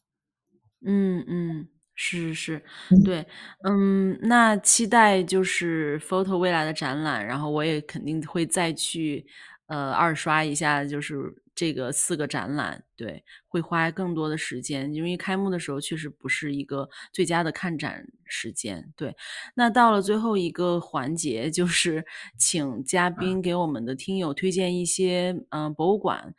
[0.86, 2.64] 嗯嗯，是是是，
[3.04, 3.26] 对，
[3.70, 9.26] 嗯，那期待就是 Photo 未来的展览，然后我也肯定会再去
[9.68, 11.43] 呃二刷一下，就是。
[11.56, 18.92] 这个四个展览，对，会花更多的时间，因为开幕的时候确实不是一个最佳的看展时间。
[18.98, 19.16] 对，
[19.56, 22.04] 那到了最后一个环节，就是
[22.40, 26.34] 请嘉宾给我们的听友推荐一些嗯博物馆。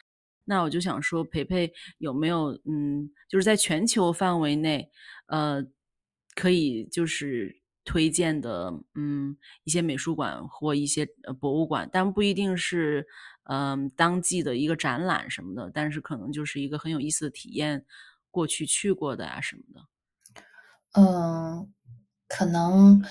[0.46, 4.90] 那我就想说，培培有没有嗯，就是在全球范围内，
[5.26, 5.64] 呃，
[6.34, 13.06] 可以就是推荐的嗯一些美术馆或一些呃博物馆，但不一定是。
[13.44, 17.84] 嗯，当季的一个展览什么的，但是可能就是一个很有意思的体验，
[18.30, 19.80] 过去去过的啊什么的。
[20.92, 21.72] 嗯，
[22.28, 23.04] 可能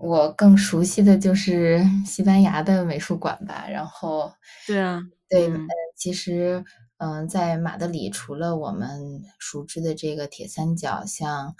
[0.00, 3.66] 我更熟悉的就是西班牙的美术馆吧。
[3.68, 4.32] 然后，
[4.66, 5.50] 对啊，对，
[5.96, 6.64] 其实，
[6.98, 11.56] 嗯，在马德里，除了我们熟知的这个铁三角，像。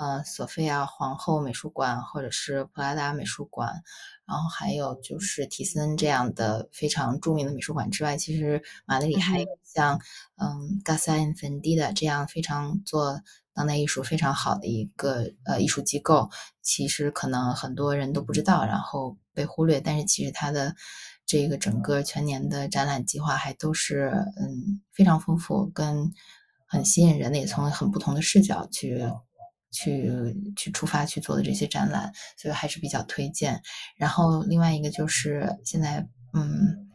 [0.00, 3.82] 呃，索菲亚皇后美术馆，或者是普拉达美术馆，
[4.24, 10.00] 然后还有就是提森这样的非常著名的美术馆之外，其实马德里还有像
[10.36, 13.20] 嗯 Gasa i n f e n d i d a 这样非常做
[13.52, 16.30] 当代艺术非常好的一个呃艺术机构，
[16.62, 20.74] 其实可能很多人都不知道，然后被忽略，但是其实它的
[21.26, 24.08] 这个整个全年的展览计划还都是
[24.40, 26.10] 嗯非常丰富，跟
[26.64, 29.06] 很吸引人的，也从很不同的视角去。
[29.70, 33.62] 去去出发去做的这些展览，所以还是比较推荐。
[33.96, 36.88] 然后另外一个就是现在，嗯，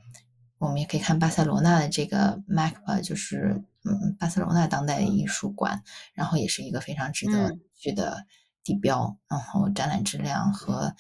[0.58, 8.26] 我们也可以看巴塞罗那的这个 MACBA，就是嗯巴塞罗那当代艺术馆，然后也是一个非常值得去的
[8.64, 9.18] 地标。
[9.30, 10.94] 然后展览质量和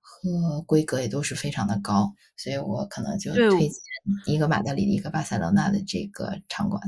[0.00, 3.70] 和规格也都是非常的高，所以我可能就推荐
[4.26, 6.82] 一个马德里的，一个巴塞罗那的这个场馆。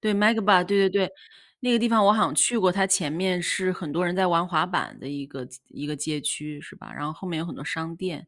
[0.00, 1.10] 对 MACBA，对对对。
[1.60, 6.92] 那个地方我好像去过，它前面是很多人在玩滑板的一个一个街区，是吧？
[6.92, 8.26] 然后后面有很多商店。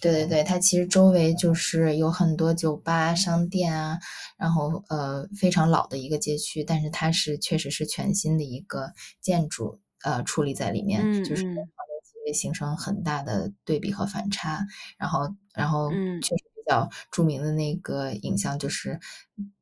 [0.00, 3.98] 对对对，它其实周围就是有很多酒吧、商店啊，
[4.36, 11.44] 然后呃非常老的一个街区，但是它是确实是全新的一个建筑呃矗立在里面，就是
[12.26, 14.66] 会形成很大的对比和反差，
[14.98, 15.20] 然后
[15.54, 15.90] 然后
[16.20, 16.51] 确实。
[17.10, 18.98] 著名的那个影像就是，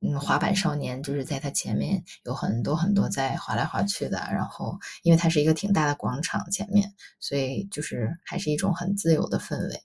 [0.01, 9.83] 嗯，滑板少年就是在他前面有很多很多在滑来滑去的，然后因为它是一个挺大的广场前面，所以就是还是一种很自由的氛围。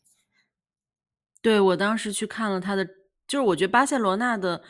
[1.41, 2.85] 对我当时去看了他的，
[3.27, 4.61] 就是我觉得巴塞罗那的，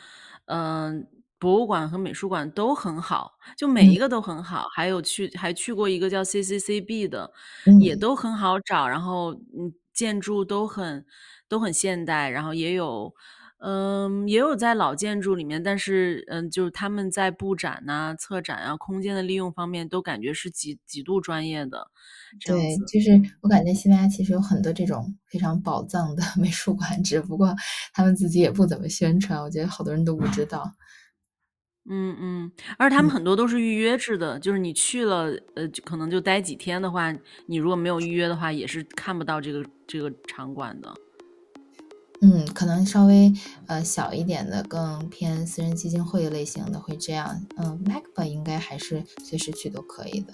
[0.46, 1.06] 嗯，
[1.38, 7.32] 博物馆和美术馆都很好，就每一个都很好，还有去还去过一个叫 CCCB 的，
[7.80, 11.04] 也都很好找，然后嗯，建筑都很。
[11.48, 13.14] 都很现代，然后也有，
[13.58, 21.90] 嗯，也有在老建筑里面，但是，嗯，就是他们在布展呐、策展啊、空间的利用方面，都感觉是极极度专业的。
[22.44, 27.54] 对，就是我感觉西班牙其实有很多这种非常宝藏的 美术馆，只不过
[27.94, 30.72] 他们自己也不怎么宣传，我觉得好多人都不知道。
[31.88, 37.14] 嗯嗯，而且他们很多都是预约制的，就是你去了，呃，可能就待几天的话，
[37.46, 40.92] 你如果没有预约的话，也是看不到这个这个场馆的。
[42.22, 43.32] 嗯，可能稍微
[43.66, 47.40] 呃小一点的，更偏私人基金会类型的会这样。
[47.56, 50.32] 嗯，MacBook 应该还是随时去都可以的。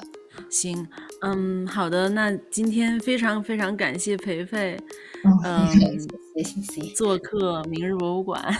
[0.48, 0.88] 行，
[1.20, 4.78] 嗯，好的，那今天非常非常感谢培培，
[5.44, 5.68] 嗯，
[6.36, 8.42] 谢谢做客明日博物馆。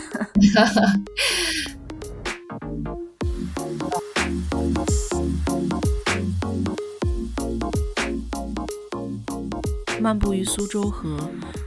[10.01, 11.17] 漫步于苏州河。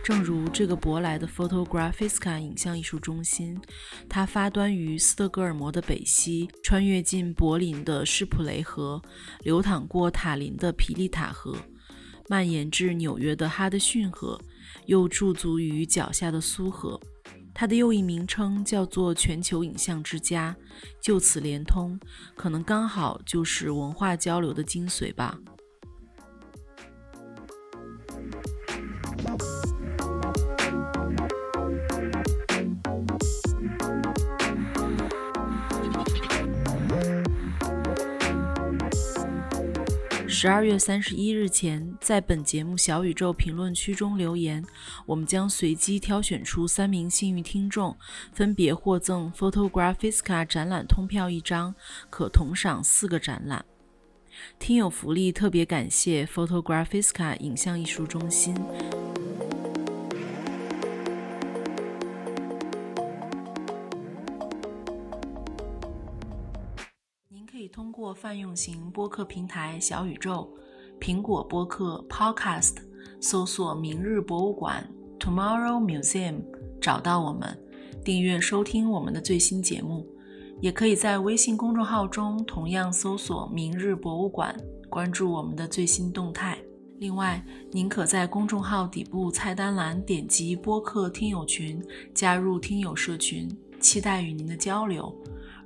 [0.05, 3.59] 正如这个舶来的 Photographiska 影像艺术中心，
[4.07, 9.01] 它发端于斯德哥尔摩的北西，穿越进柏林的施普雷河，
[9.41, 11.57] 流淌过塔林的皮利塔河，
[12.29, 14.39] 蔓延至纽约的哈德逊河，
[14.85, 17.01] 又驻足于脚下的苏河。
[17.51, 20.55] 它的又一名称叫做全球影像之家，
[21.01, 21.99] 就此连通，
[22.35, 25.35] 可能刚好就是文化交流的精髓吧。
[40.45, 44.63] 十二月三十一日前，在本节目小宇宙评论区中留言，
[45.07, 47.97] 我们将随机挑选出三名幸运听众，
[48.31, 51.73] 分别获赠 Photographiska 展览通票一张，
[52.11, 53.65] 可同赏四个展览。
[54.59, 58.55] 听友福利特别感谢 Photographiska 影像艺术中心。
[67.75, 70.49] 通过泛用型播客平台小宇宙、
[70.97, 72.75] 苹果播客 Podcast
[73.19, 76.35] 搜索“明日博物馆 ”（Tomorrow Museum）
[76.79, 77.61] 找到我们，
[78.01, 80.07] 订阅收听我们的最新节目。
[80.61, 84.55] 也可以在微信公众号中同样搜索“明日博物馆”，
[84.89, 86.57] 关注我们的最新动态。
[86.99, 93.49] 另外，您可在公众号底部菜单栏点击播客听友群，加入听友社群，
[93.81, 95.13] 期待与您的交流。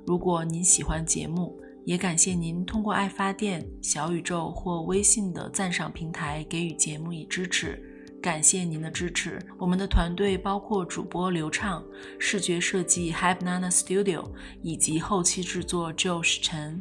[0.04, 1.56] 如果您喜欢节目，
[1.90, 7.82] 也感谢您通过爱发电、小宇宙或微信的赞赏平台给予节目以支持，
[8.22, 9.40] 感谢您的支持。
[9.58, 11.84] 我们的团队包括主播刘畅、
[12.16, 14.24] 视觉设计 Hype Nana Studio
[14.62, 16.80] 以及后期制作 Josh 陈。